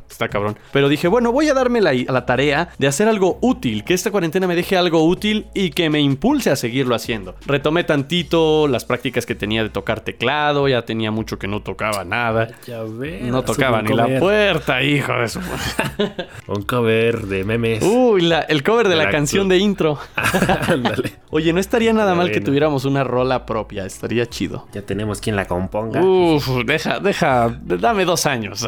está 0.09 0.29
cabrón. 0.29 0.59
Pero 0.73 0.89
dije, 0.89 1.09
bueno, 1.09 1.33
voy 1.33 1.49
a 1.49 1.55
darme 1.55 1.81
la, 1.81 1.93
la 1.93 2.27
tarea 2.27 2.71
de 2.79 2.87
hacer 2.87 3.09
algo 3.09 3.39
útil, 3.41 3.85
que 3.85 3.95
esta 3.95 4.11
cuarentena 4.11 4.47
me 4.47 4.57
deje 4.57 4.77
algo 4.77 5.05
útil 5.05 5.47
y 5.55 5.71
que 5.71 5.91
me 5.91 6.01
impulse 6.01 6.51
a 6.51 6.57
seguirlo 6.57 6.95
haciendo. 6.95 7.37
Retomé 7.47 7.85
tantito 7.85 8.69
las 8.69 8.85
prácticas 8.85 9.27
que 9.27 9.35
tenía 9.35 9.63
de 9.63 9.71
tocar 9.71 10.01
teclado, 10.01 10.69
ya 10.69 10.83
tenía 10.83 11.11
mucho 11.11 11.39
que 11.39 11.49
no 11.49 11.63
tocaba 11.63 12.05
nada. 12.05 12.49
Ya 12.67 12.83
no 12.83 13.43
tocaba 13.43 13.83
ni 13.83 13.95
la 13.95 14.19
puerta, 14.19 14.83
hijo 14.83 15.13
de 15.15 15.29
su. 15.29 15.41
un 16.49 16.63
cover 16.99 17.27
de 17.27 17.45
memes. 17.45 17.83
Uy, 17.83 18.33
el 18.49 18.63
cover 18.63 18.89
de, 18.89 18.97
la, 18.97 19.11
canción 19.11 19.49
de 19.49 19.59
intro. 19.59 19.99
Oye, 21.31 21.53
no 21.53 21.61
estaría 21.61 21.93
nada 21.93 22.15
mal 22.15 22.31
que 22.31 22.41
tuviéramos 22.41 22.85
una 22.85 23.05
rola 23.05 23.47
propia, 23.47 23.85
estaría 23.85 24.27
chido. 24.27 24.67
Ya 24.73 24.83
tenemos 24.83 25.21
quien 25.21 25.37
la 25.37 25.47
componga. 25.47 26.03
Uf, 26.03 26.49
deja, 26.65 27.01
deja, 27.01 27.59
dame 27.63 28.05
dos 28.05 28.27
años. 28.27 28.67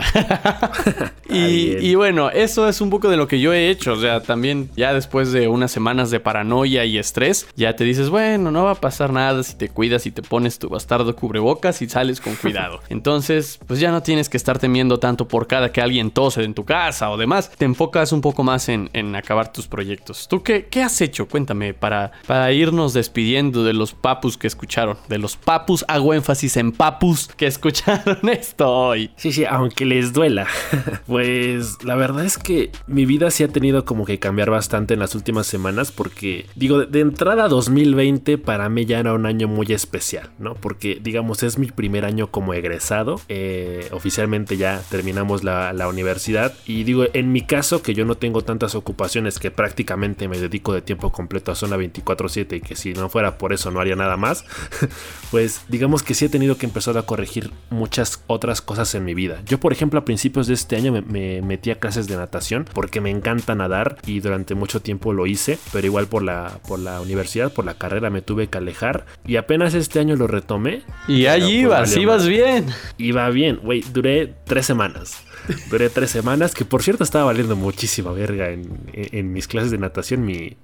y, 1.28 1.76
y 1.78 1.94
bueno, 1.94 2.30
eso 2.30 2.68
es 2.68 2.80
un 2.80 2.90
poco 2.90 3.08
de 3.08 3.16
lo 3.16 3.26
que 3.26 3.40
yo 3.40 3.52
he 3.52 3.70
hecho. 3.70 3.92
O 3.92 3.96
sea, 3.96 4.22
también 4.22 4.70
ya 4.76 4.92
después 4.92 5.32
de 5.32 5.48
unas 5.48 5.72
semanas 5.72 6.10
de 6.10 6.20
paranoia 6.20 6.84
y 6.84 6.98
estrés, 6.98 7.48
ya 7.56 7.76
te 7.76 7.84
dices, 7.84 8.10
bueno, 8.10 8.50
no 8.50 8.64
va 8.64 8.72
a 8.72 8.74
pasar 8.74 9.12
nada 9.12 9.42
si 9.42 9.56
te 9.56 9.68
cuidas 9.68 10.06
y 10.06 10.10
te 10.10 10.22
pones 10.22 10.58
tu 10.58 10.68
bastardo 10.68 11.16
cubrebocas 11.16 11.82
y 11.82 11.88
sales 11.88 12.20
con 12.20 12.34
cuidado. 12.36 12.80
Entonces, 12.88 13.58
pues 13.66 13.80
ya 13.80 13.90
no 13.90 14.02
tienes 14.02 14.28
que 14.28 14.36
estar 14.36 14.58
temiendo 14.58 14.98
tanto 14.98 15.26
por 15.26 15.46
cada 15.46 15.72
que 15.72 15.80
alguien 15.80 16.10
tose 16.10 16.42
en 16.42 16.54
tu 16.54 16.64
casa 16.64 17.10
o 17.10 17.16
demás. 17.16 17.50
Te 17.56 17.64
enfocas 17.64 18.12
un 18.12 18.19
poco 18.20 18.42
más 18.42 18.68
en, 18.68 18.88
acabar 19.14 19.52
tus 19.52 19.66
proyectos. 19.66 20.28
¿Tú 20.28 20.42
qué, 20.42 20.66
qué, 20.66 20.82
has 20.82 21.00
hecho? 21.00 21.28
Cuéntame, 21.28 21.74
para, 21.74 22.12
para 22.26 22.52
irnos 22.52 22.92
despidiendo 22.92 23.64
de 23.64 23.72
los 23.72 23.92
papus 23.92 24.36
que 24.36 24.46
escucharon. 24.46 24.96
De 25.08 25.18
los 25.18 25.36
papus, 25.36 25.84
hago 25.88 26.14
énfasis 26.14 26.56
en 26.56 26.72
papus 26.72 27.28
que 27.36 27.46
escucharon 27.46 28.18
esto 28.28 28.70
hoy. 28.70 29.10
Sí, 29.16 29.32
sí, 29.32 29.44
aunque 29.44 29.84
les 29.84 30.12
duela. 30.12 30.46
pues 31.06 31.82
la 31.84 31.94
verdad 31.94 32.24
es 32.24 32.38
que 32.38 32.70
mi 32.86 33.06
vida 33.06 33.30
sí 33.30 33.44
ha 33.44 33.48
tenido 33.48 33.84
como 33.84 34.04
que 34.04 34.18
cambiar 34.18 34.50
bastante 34.50 34.94
en 34.94 35.00
las 35.00 35.14
últimas 35.14 35.46
semanas 35.46 35.92
porque, 35.92 36.46
digo, 36.54 36.84
de, 36.84 37.00
entrada 37.00 37.48
2020 37.48 38.38
para 38.38 38.68
mí 38.68 38.84
ya 38.86 39.00
era 39.00 39.12
un 39.12 39.26
año 39.26 39.48
muy 39.48 39.66
especial, 39.72 40.30
¿no? 40.38 40.54
Porque 40.54 40.98
digamos 41.02 41.42
es 41.42 41.58
mi 41.58 41.66
primer 41.66 42.04
año 42.04 42.30
como 42.30 42.54
egresado, 42.54 43.20
eh, 43.28 43.88
oficialmente 43.92 44.56
ya 44.56 44.82
terminamos 44.90 45.44
la, 45.44 45.70
universidad 45.90 46.54
y 46.66 46.84
digo, 46.84 47.06
en 47.14 47.32
mi 47.32 47.40
caso 47.40 47.82
que 47.82 47.94
yo 47.94 48.04
no 48.04 48.09
tengo 48.16 48.42
tantas 48.42 48.74
ocupaciones 48.74 49.38
que 49.38 49.50
prácticamente 49.50 50.28
me 50.28 50.38
dedico 50.38 50.72
de 50.72 50.82
tiempo 50.82 51.10
completo 51.10 51.52
a 51.52 51.54
zona 51.54 51.76
24/7 51.76 52.56
y 52.56 52.60
que 52.60 52.76
si 52.76 52.92
no 52.92 53.08
fuera 53.08 53.38
por 53.38 53.52
eso 53.52 53.70
no 53.70 53.80
haría 53.80 53.96
nada 53.96 54.16
más, 54.16 54.44
pues 55.30 55.62
digamos 55.68 56.02
que 56.02 56.14
sí 56.14 56.26
he 56.26 56.28
tenido 56.28 56.56
que 56.56 56.66
empezar 56.66 56.96
a 56.98 57.02
corregir 57.02 57.50
muchas 57.70 58.22
otras 58.26 58.62
cosas 58.62 58.94
en 58.94 59.04
mi 59.04 59.14
vida. 59.14 59.42
Yo 59.46 59.60
por 59.60 59.72
ejemplo 59.72 60.00
a 60.00 60.04
principios 60.04 60.46
de 60.46 60.54
este 60.54 60.76
año 60.76 60.92
me, 60.92 61.42
metí 61.42 61.70
a 61.70 61.78
clases 61.78 62.06
de 62.06 62.16
natación 62.16 62.66
porque 62.72 63.00
me 63.00 63.10
encanta 63.10 63.54
nadar 63.54 63.98
y 64.06 64.20
durante 64.20 64.54
mucho 64.54 64.80
tiempo 64.80 65.12
lo 65.12 65.26
hice, 65.26 65.58
pero 65.72 65.86
igual 65.86 66.06
por 66.06 66.22
la, 66.22 66.60
por 66.66 66.78
la 66.78 67.00
universidad, 67.00 67.52
por 67.52 67.64
la 67.64 67.74
carrera 67.74 68.10
me 68.10 68.22
tuve 68.22 68.48
que 68.48 68.58
alejar 68.58 69.06
y 69.26 69.36
apenas 69.36 69.74
este 69.74 70.00
año 70.00 70.16
lo 70.16 70.26
retomé. 70.26 70.82
Y 71.08 71.26
allí 71.26 71.60
ibas, 71.60 71.96
ibas 71.96 72.26
bien. 72.26 72.66
Iba 72.98 73.28
bien, 73.30 73.60
güey, 73.62 73.82
duré 73.92 74.34
tres 74.44 74.66
semanas. 74.66 75.22
Duré 75.70 75.90
tres 75.90 76.10
semanas, 76.10 76.54
que 76.54 76.64
por 76.64 76.82
cierto 76.82 77.02
estaba 77.02 77.24
valiendo 77.24 77.56
muchísima 78.00 78.12
verga 78.12 78.50
en, 78.50 79.32
mis 79.32 79.46
clases 79.46 79.70
de 79.70 79.78
natación. 79.78 80.24
Mi, 80.24 80.56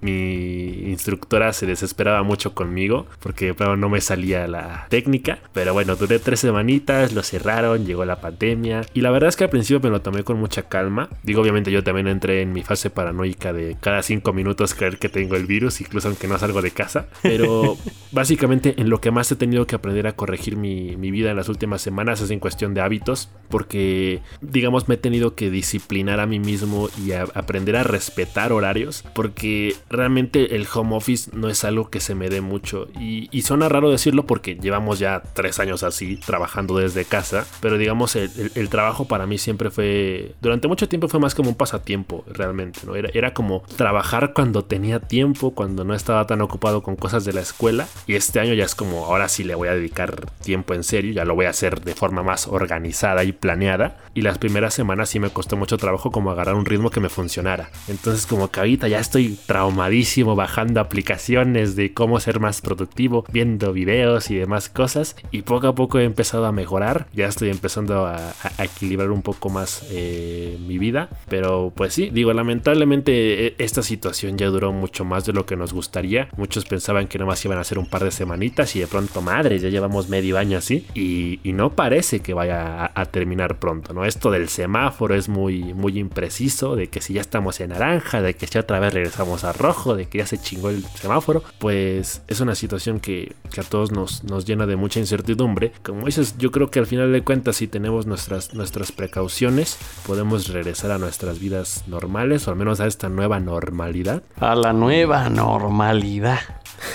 instructora 0.90 1.52
se 1.52 1.66
desesperaba 1.66 2.22
mucho 2.22 2.54
conmigo 2.54 3.06
porque 3.20 3.54
no 3.78 3.88
me 3.88 4.00
salía 4.00 4.46
la 4.46 4.86
técnica. 4.88 5.38
Pero 5.52 5.72
bueno, 5.72 5.96
duré 5.96 6.18
tres 6.18 6.40
semanitas, 6.40 7.12
lo 7.12 7.22
cerraron, 7.22 7.84
llegó 7.84 8.04
la 8.04 8.20
pandemia. 8.20 8.82
Y 8.94 9.00
la 9.00 9.10
verdad 9.10 9.28
es 9.28 9.36
que 9.36 9.44
al 9.44 9.50
principio 9.50 9.80
me 9.80 9.90
lo 9.90 10.02
tomé 10.02 10.24
con 10.24 10.38
mucha 10.38 10.62
calma. 10.62 11.08
Digo, 11.22 11.42
obviamente 11.42 11.70
yo 11.70 11.82
también 11.82 12.08
entré 12.08 12.42
en 12.42 12.52
mi 12.52 12.62
fase 12.62 12.90
paranoica 12.90 13.52
de 13.52 13.76
cada 13.80 14.02
cinco 14.02 14.32
minutos 14.32 14.74
creer 14.74 14.98
que 14.98 15.08
tengo 15.08 15.36
el 15.36 15.46
virus, 15.46 15.80
incluso 15.80 16.08
aunque 16.08 16.28
no 16.28 16.38
salgo 16.38 16.62
de 16.62 16.70
casa. 16.70 17.08
Pero 17.22 17.76
básicamente 18.12 18.74
en 18.78 18.90
lo 18.90 19.00
que 19.00 19.10
más 19.10 19.30
he 19.32 19.36
tenido 19.36 19.66
que 19.66 19.76
aprender 19.76 20.06
a 20.06 20.12
corregir 20.12 20.56
mi, 20.56 20.96
mi 20.96 21.10
vida 21.10 21.30
en 21.30 21.36
las 21.36 21.48
últimas 21.48 21.82
semanas 21.82 22.20
es 22.20 22.30
en 22.30 22.40
cuestión 22.40 22.74
de 22.74 22.80
hábitos, 22.80 23.30
porque 23.48 24.22
digamos 24.40 24.88
me 24.88 24.94
he 24.94 24.98
tenido 24.98 25.34
que 25.34 25.50
disciplinar 25.50 26.20
a 26.20 26.26
mí 26.26 26.38
mismo 26.38 26.88
y 27.04 27.12
a 27.12 27.25
aprender 27.34 27.76
a 27.76 27.82
respetar 27.82 28.52
horarios, 28.52 29.04
porque 29.14 29.74
realmente 29.90 30.56
el 30.56 30.66
home 30.72 30.96
office 30.96 31.30
no 31.34 31.48
es 31.48 31.64
algo 31.64 31.90
que 31.90 32.00
se 32.00 32.14
me 32.14 32.28
dé 32.28 32.40
mucho. 32.40 32.88
Y, 32.98 33.28
y 33.36 33.42
suena 33.42 33.68
raro 33.68 33.90
decirlo 33.90 34.26
porque 34.26 34.54
llevamos 34.56 34.98
ya 34.98 35.22
tres 35.34 35.58
años 35.58 35.82
así 35.82 36.16
trabajando 36.16 36.78
desde 36.78 37.04
casa, 37.04 37.46
pero 37.60 37.78
digamos 37.78 38.16
el, 38.16 38.30
el- 38.36 38.52
el 38.54 38.68
trabajo 38.68 39.06
para 39.06 39.26
mí 39.26 39.38
siempre 39.38 39.70
fue, 39.70 40.34
durante 40.40 40.68
mucho 40.68 40.88
tiempo 40.88 41.08
fue 41.08 41.20
más 41.20 41.34
como 41.34 41.50
un 41.50 41.54
pasatiempo 41.56 42.24
realmente, 42.26 42.80
¿no? 42.84 42.94
Era, 42.96 43.10
era 43.14 43.32
como 43.34 43.62
trabajar 43.76 44.32
cuando 44.32 44.64
tenía 44.64 45.00
tiempo, 45.00 45.52
cuando 45.54 45.84
no 45.84 45.94
estaba 45.94 46.26
tan 46.26 46.40
ocupado 46.40 46.82
con 46.82 46.96
cosas 46.96 47.24
de 47.24 47.32
la 47.32 47.40
escuela. 47.40 47.86
Y 48.06 48.14
este 48.14 48.40
año 48.40 48.54
ya 48.54 48.64
es 48.64 48.74
como 48.74 49.04
ahora 49.06 49.28
sí 49.28 49.44
le 49.44 49.54
voy 49.54 49.68
a 49.68 49.74
dedicar 49.74 50.26
tiempo 50.42 50.74
en 50.74 50.82
serio, 50.84 51.12
ya 51.12 51.24
lo 51.24 51.34
voy 51.34 51.46
a 51.46 51.50
hacer 51.50 51.80
de 51.82 51.94
forma 51.94 52.22
más 52.22 52.46
organizada 52.48 53.24
y 53.24 53.32
planeada. 53.32 53.98
Y 54.14 54.22
las 54.22 54.38
primeras 54.38 54.74
semanas 54.74 55.10
sí 55.10 55.20
me 55.20 55.30
costó 55.30 55.56
mucho 55.56 55.76
trabajo 55.76 56.10
como 56.10 56.30
agarrar 56.30 56.54
un 56.54 56.64
ritmo 56.64 56.90
que 56.90 57.00
me 57.00 57.05
funcionara. 57.08 57.70
Entonces 57.88 58.26
como 58.26 58.50
que 58.50 58.60
ahorita 58.60 58.88
ya 58.88 58.98
estoy 58.98 59.38
traumadísimo 59.46 60.36
bajando 60.36 60.80
aplicaciones 60.80 61.76
de 61.76 61.92
cómo 61.92 62.20
ser 62.20 62.40
más 62.40 62.60
productivo, 62.60 63.24
viendo 63.32 63.72
videos 63.72 64.30
y 64.30 64.36
demás 64.36 64.68
cosas. 64.68 65.16
Y 65.30 65.42
poco 65.42 65.68
a 65.68 65.74
poco 65.74 65.98
he 65.98 66.04
empezado 66.04 66.46
a 66.46 66.52
mejorar, 66.52 67.06
ya 67.12 67.26
estoy 67.26 67.50
empezando 67.50 68.06
a, 68.06 68.34
equilibrar 68.58 69.10
un 69.10 69.22
poco 69.22 69.48
más 69.48 69.86
eh, 69.90 70.58
mi 70.66 70.78
vida, 70.78 71.08
pero 71.28 71.72
pues 71.74 71.94
sí, 71.94 72.10
digo, 72.10 72.32
lamentablemente 72.32 73.46
eh, 73.46 73.54
esta 73.58 73.82
situación 73.82 74.38
ya 74.38 74.46
duró 74.46 74.72
mucho 74.72 75.04
más 75.04 75.24
de 75.26 75.32
lo 75.32 75.46
que 75.46 75.56
nos 75.56 75.72
gustaría, 75.72 76.28
muchos 76.36 76.64
pensaban 76.64 77.06
que 77.06 77.18
nomás 77.18 77.44
iban 77.44 77.58
a 77.58 77.64
ser 77.64 77.78
un 77.78 77.86
par 77.86 78.04
de 78.04 78.10
semanitas 78.10 78.74
y 78.76 78.80
de 78.80 78.86
pronto 78.86 79.20
madres, 79.22 79.62
ya 79.62 79.68
llevamos 79.68 80.08
medio 80.08 80.38
año 80.38 80.58
así. 80.58 80.86
Y, 80.94 81.40
y 81.42 81.52
no 81.52 81.74
parece 81.74 82.20
que 82.20 82.34
vaya 82.34 82.84
a, 82.84 82.92
a 82.94 83.06
terminar 83.06 83.58
pronto, 83.58 83.92
¿no? 83.92 84.04
Esto 84.04 84.30
del 84.30 84.48
semáforo 84.48 85.14
es 85.14 85.28
muy, 85.28 85.74
muy 85.74 85.98
impreciso, 85.98 86.76
de 86.76 86.88
que 86.96 87.02
si 87.02 87.12
ya 87.12 87.20
estamos 87.20 87.60
en 87.60 87.68
naranja, 87.68 88.22
de 88.22 88.32
que 88.32 88.46
si 88.46 88.56
otra 88.56 88.80
vez 88.80 88.94
regresamos 88.94 89.44
a 89.44 89.52
rojo, 89.52 89.94
de 89.94 90.06
que 90.06 90.16
ya 90.16 90.26
se 90.26 90.38
chingó 90.38 90.70
el 90.70 90.82
semáforo, 90.94 91.42
pues 91.58 92.22
es 92.26 92.40
una 92.40 92.54
situación 92.54 93.00
que, 93.00 93.34
que 93.52 93.60
a 93.60 93.64
todos 93.64 93.92
nos, 93.92 94.24
nos 94.24 94.46
llena 94.46 94.64
de 94.64 94.76
mucha 94.76 94.98
incertidumbre. 94.98 95.72
Como 95.82 96.06
dices, 96.06 96.36
yo 96.38 96.50
creo 96.50 96.70
que 96.70 96.78
al 96.78 96.86
final 96.86 97.12
de 97.12 97.20
cuentas, 97.20 97.56
si 97.56 97.68
tenemos 97.68 98.06
nuestras, 98.06 98.54
nuestras 98.54 98.92
precauciones, 98.92 99.76
podemos 100.06 100.48
regresar 100.48 100.90
a 100.90 100.96
nuestras 100.96 101.38
vidas 101.38 101.84
normales, 101.86 102.48
o 102.48 102.50
al 102.52 102.56
menos 102.56 102.80
a 102.80 102.86
esta 102.86 103.10
nueva 103.10 103.40
normalidad. 103.40 104.22
A 104.40 104.54
la 104.54 104.72
nueva 104.72 105.28
normalidad. 105.28 106.38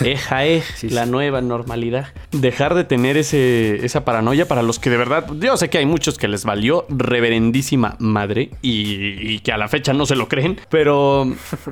Eja, 0.00 0.46
eh, 0.46 0.62
Sí, 0.76 0.88
la 0.90 1.04
sí. 1.04 1.10
nueva 1.10 1.40
normalidad. 1.40 2.08
Dejar 2.30 2.74
de 2.74 2.84
tener 2.84 3.16
ese, 3.16 3.84
esa 3.84 4.04
paranoia 4.04 4.46
para 4.46 4.62
los 4.62 4.78
que 4.78 4.90
de 4.90 4.96
verdad, 4.96 5.26
yo 5.40 5.56
sé 5.56 5.70
que 5.70 5.78
hay 5.78 5.86
muchos 5.86 6.18
que 6.18 6.28
les 6.28 6.44
valió 6.44 6.86
reverendísima 6.88 7.96
madre 7.98 8.50
y, 8.62 9.32
y 9.34 9.38
que 9.40 9.52
a 9.52 9.56
la 9.56 9.68
fecha 9.68 9.91
no 9.92 10.06
se 10.06 10.16
lo 10.16 10.28
creen, 10.28 10.60
pero 10.68 11.26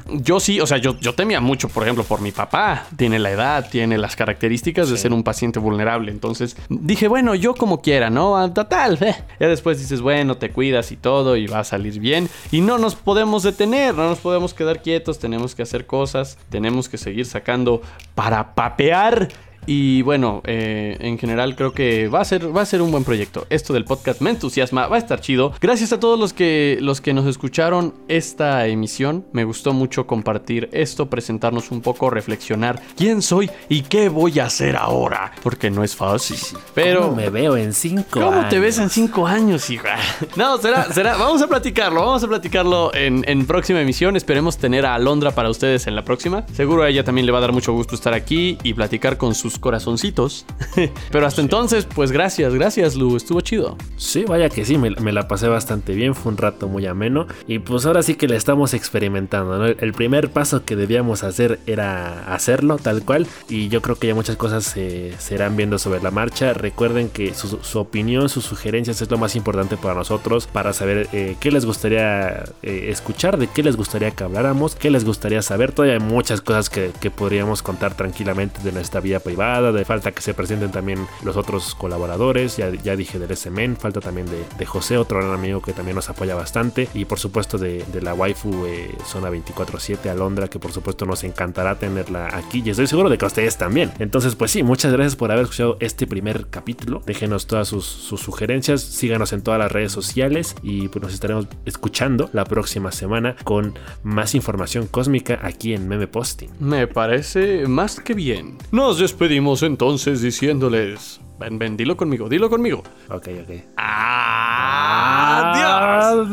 yo 0.08 0.40
sí, 0.40 0.60
o 0.60 0.66
sea, 0.66 0.78
yo, 0.78 0.98
yo 1.00 1.14
temía 1.14 1.40
mucho, 1.40 1.68
por 1.68 1.82
ejemplo, 1.82 2.04
por 2.04 2.20
mi 2.20 2.32
papá. 2.32 2.86
Tiene 2.96 3.18
la 3.18 3.30
edad, 3.30 3.68
tiene 3.70 3.98
las 3.98 4.16
características 4.16 4.90
de 4.90 4.96
ser 4.96 5.12
un 5.12 5.22
paciente 5.22 5.58
vulnerable. 5.58 6.10
Entonces 6.10 6.56
dije, 6.68 7.08
bueno, 7.08 7.34
yo 7.34 7.54
como 7.54 7.80
quiera, 7.80 8.10
¿no? 8.10 8.36
Ah, 8.36 8.52
Total, 8.52 8.98
eh. 9.02 9.16
Ya 9.38 9.48
después 9.48 9.78
dices, 9.78 10.00
bueno, 10.00 10.36
te 10.36 10.50
cuidas 10.50 10.92
y 10.92 10.96
todo 10.96 11.36
y 11.36 11.46
va 11.46 11.60
a 11.60 11.64
salir 11.64 11.98
bien. 11.98 12.28
Y 12.50 12.60
no 12.60 12.78
nos 12.78 12.94
podemos 12.94 13.42
detener, 13.42 13.94
no 13.94 14.08
nos 14.08 14.18
podemos 14.18 14.54
quedar 14.54 14.82
quietos, 14.82 15.18
tenemos 15.18 15.54
que 15.54 15.62
hacer 15.62 15.86
cosas, 15.86 16.36
tenemos 16.50 16.88
que 16.88 16.98
seguir 16.98 17.26
sacando 17.26 17.82
para 18.14 18.54
papear. 18.54 19.28
Y 19.66 20.02
bueno, 20.02 20.42
eh, 20.44 20.96
en 21.00 21.18
general 21.18 21.54
creo 21.56 21.72
que 21.72 22.08
va 22.08 22.20
a, 22.20 22.24
ser, 22.24 22.54
va 22.56 22.62
a 22.62 22.66
ser 22.66 22.82
un 22.82 22.90
buen 22.90 23.04
proyecto. 23.04 23.46
Esto 23.50 23.72
del 23.72 23.84
podcast 23.84 24.20
me 24.20 24.30
entusiasma, 24.30 24.86
va 24.86 24.96
a 24.96 24.98
estar 24.98 25.20
chido. 25.20 25.52
Gracias 25.60 25.92
a 25.92 26.00
todos 26.00 26.18
los 26.18 26.32
que, 26.32 26.78
los 26.80 27.00
que 27.00 27.12
nos 27.14 27.26
escucharon 27.26 27.94
esta 28.08 28.66
emisión. 28.66 29.24
Me 29.32 29.44
gustó 29.44 29.72
mucho 29.72 30.06
compartir 30.06 30.68
esto, 30.72 31.08
presentarnos 31.10 31.70
un 31.70 31.80
poco, 31.82 32.10
reflexionar 32.10 32.80
quién 32.96 33.22
soy 33.22 33.50
y 33.68 33.82
qué 33.82 34.08
voy 34.08 34.38
a 34.40 34.46
hacer 34.46 34.76
ahora. 34.76 35.32
Porque 35.42 35.70
no 35.70 35.84
es 35.84 35.94
fácil. 35.94 36.38
Pero... 36.74 37.02
¿Cómo 37.02 37.16
me 37.16 37.30
veo 37.30 37.56
en 37.56 37.72
cinco 37.72 38.20
¿Cómo 38.20 38.30
te 38.48 38.56
años? 38.56 38.60
ves 38.60 38.78
en 38.78 38.90
cinco 38.90 39.26
años, 39.26 39.70
hija? 39.70 39.96
No, 40.36 40.58
será, 40.58 40.92
será. 40.92 41.16
Vamos 41.16 41.42
a 41.42 41.48
platicarlo, 41.48 42.00
vamos 42.00 42.24
a 42.24 42.28
platicarlo 42.28 42.94
en, 42.94 43.24
en 43.26 43.46
próxima 43.46 43.80
emisión. 43.80 44.16
Esperemos 44.16 44.58
tener 44.58 44.86
a 44.86 44.94
Alondra 44.94 45.32
para 45.32 45.50
ustedes 45.50 45.86
en 45.86 45.94
la 45.94 46.04
próxima. 46.04 46.44
Seguro 46.54 46.82
a 46.82 46.88
ella 46.88 47.04
también 47.04 47.26
le 47.26 47.32
va 47.32 47.38
a 47.38 47.42
dar 47.42 47.52
mucho 47.52 47.72
gusto 47.72 47.94
estar 47.94 48.14
aquí 48.14 48.58
y 48.62 48.74
platicar 48.74 49.16
con 49.16 49.34
sus 49.34 49.49
corazoncitos. 49.58 50.46
Pero 51.10 51.26
hasta 51.26 51.40
entonces, 51.40 51.86
pues 51.86 52.12
gracias, 52.12 52.54
gracias, 52.54 52.96
Lu. 52.96 53.16
Estuvo 53.16 53.40
chido. 53.40 53.76
Sí, 53.96 54.24
vaya 54.24 54.48
que 54.48 54.64
sí, 54.64 54.78
me, 54.78 54.90
me 54.90 55.12
la 55.12 55.28
pasé 55.28 55.48
bastante 55.48 55.94
bien, 55.94 56.14
fue 56.14 56.32
un 56.32 56.38
rato 56.38 56.68
muy 56.68 56.86
ameno 56.86 57.26
y 57.46 57.58
pues 57.58 57.86
ahora 57.86 58.02
sí 58.02 58.14
que 58.14 58.28
le 58.28 58.36
estamos 58.36 58.74
experimentando, 58.74 59.58
¿no? 59.58 59.66
El 59.66 59.92
primer 59.92 60.30
paso 60.30 60.64
que 60.64 60.76
debíamos 60.76 61.24
hacer 61.24 61.58
era 61.66 62.32
hacerlo 62.34 62.78
tal 62.78 63.02
cual 63.02 63.26
y 63.48 63.68
yo 63.68 63.82
creo 63.82 63.96
que 63.96 64.08
ya 64.08 64.14
muchas 64.14 64.36
cosas 64.36 64.64
se, 64.64 65.14
se 65.18 65.34
irán 65.34 65.56
viendo 65.56 65.78
sobre 65.78 66.02
la 66.02 66.10
marcha. 66.10 66.52
Recuerden 66.52 67.08
que 67.08 67.34
su, 67.34 67.58
su 67.62 67.78
opinión, 67.78 68.28
sus 68.28 68.44
sugerencias 68.44 69.00
es 69.02 69.10
lo 69.10 69.18
más 69.18 69.36
importante 69.36 69.76
para 69.76 69.94
nosotros, 69.94 70.46
para 70.46 70.72
saber 70.72 71.08
eh, 71.12 71.36
qué 71.40 71.50
les 71.50 71.64
gustaría 71.64 72.44
eh, 72.62 72.88
escuchar, 72.90 73.38
de 73.38 73.46
qué 73.48 73.62
les 73.62 73.76
gustaría 73.76 74.10
que 74.10 74.24
habláramos, 74.24 74.74
qué 74.74 74.90
les 74.90 75.04
gustaría 75.04 75.42
saber. 75.42 75.72
Todavía 75.72 75.94
hay 75.94 76.00
muchas 76.00 76.40
cosas 76.40 76.70
que, 76.70 76.90
que 77.00 77.10
podríamos 77.10 77.62
contar 77.62 77.94
tranquilamente 77.94 78.60
de 78.62 78.72
nuestra 78.72 79.00
vida 79.00 79.20
privada, 79.20 79.39
de 79.40 79.84
falta 79.86 80.12
que 80.12 80.20
se 80.20 80.34
presenten 80.34 80.70
también 80.70 81.06
los 81.24 81.36
otros 81.36 81.74
colaboradores, 81.74 82.58
ya, 82.58 82.70
ya 82.70 82.94
dije 82.94 83.18
del 83.18 83.34
SMN, 83.34 83.76
falta 83.76 84.00
también 84.00 84.26
de, 84.26 84.66
José, 84.66 84.98
otro 84.98 85.18
gran 85.18 85.32
amigo 85.32 85.62
que 85.62 85.72
también 85.72 85.96
nos 85.96 86.10
apoya 86.10 86.34
bastante, 86.34 86.88
y 86.92 87.06
por 87.06 87.18
supuesto 87.18 87.56
de, 87.56 87.82
de 87.90 88.02
la 88.02 88.12
waifu 88.12 88.66
eh, 88.66 88.94
Zona 89.06 89.30
24-7 89.30 90.10
Alondra, 90.10 90.48
que 90.48 90.58
por 90.58 90.72
supuesto 90.72 91.06
nos 91.06 91.24
encantará 91.24 91.78
tenerla 91.78 92.28
aquí, 92.36 92.62
y 92.64 92.70
estoy 92.70 92.86
seguro 92.86 93.08
de 93.08 93.16
que 93.16 93.24
ustedes 93.24 93.56
también. 93.56 93.90
Entonces, 93.98 94.36
pues 94.36 94.50
sí, 94.50 94.62
muchas 94.62 94.92
gracias 94.92 95.16
por 95.16 95.32
haber 95.32 95.44
escuchado 95.44 95.78
este 95.80 96.06
primer 96.06 96.48
capítulo. 96.50 97.02
Déjenos 97.06 97.46
todas 97.46 97.68
sus, 97.68 97.86
sugerencias, 97.86 98.82
síganos 98.82 99.32
en 99.32 99.42
todas 99.42 99.58
las 99.58 99.72
redes 99.72 99.92
sociales 99.92 100.54
y 100.62 100.88
pues 100.88 101.02
nos 101.02 101.14
estaremos 101.14 101.46
escuchando 101.64 102.28
la 102.34 102.44
próxima 102.44 102.92
semana 102.92 103.36
con 103.44 103.74
más 104.02 104.34
información 104.34 104.86
cósmica 104.86 105.40
aquí 105.42 105.72
en 105.72 105.88
Meme 105.88 106.06
Posting. 106.06 106.50
Me 106.60 106.86
parece 106.86 107.66
más 107.66 108.00
que 108.00 108.14
bien. 108.14 108.58
Nos 108.70 108.98
despedimos 109.30 109.62
entonces 109.62 110.22
diciéndoles. 110.22 111.20
Ven, 111.38 111.56
ven, 111.56 111.76
dilo 111.76 111.96
conmigo, 111.96 112.28
dilo 112.28 112.50
conmigo. 112.50 112.82
Ok, 113.08 113.28
ok. 113.44 113.50
Adiós. 113.76 115.60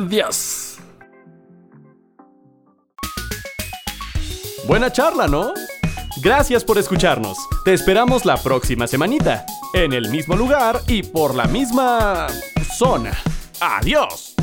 Adiós. 0.08 0.80
Buena 4.66 4.92
charla, 4.92 5.28
¿no? 5.28 5.54
Gracias 6.24 6.64
por 6.64 6.80
escucharnos. 6.80 7.38
Te 7.64 7.76
esperamos 7.76 8.26
la 8.26 8.38
próxima 8.38 8.88
semanita, 8.88 9.46
en 9.76 9.94
el 9.94 10.10
mismo 10.10 10.36
lugar 10.36 10.82
y 10.88 11.04
por 11.04 11.36
la 11.36 11.46
misma 11.46 12.26
zona. 12.76 13.12
Adiós. 13.62 14.34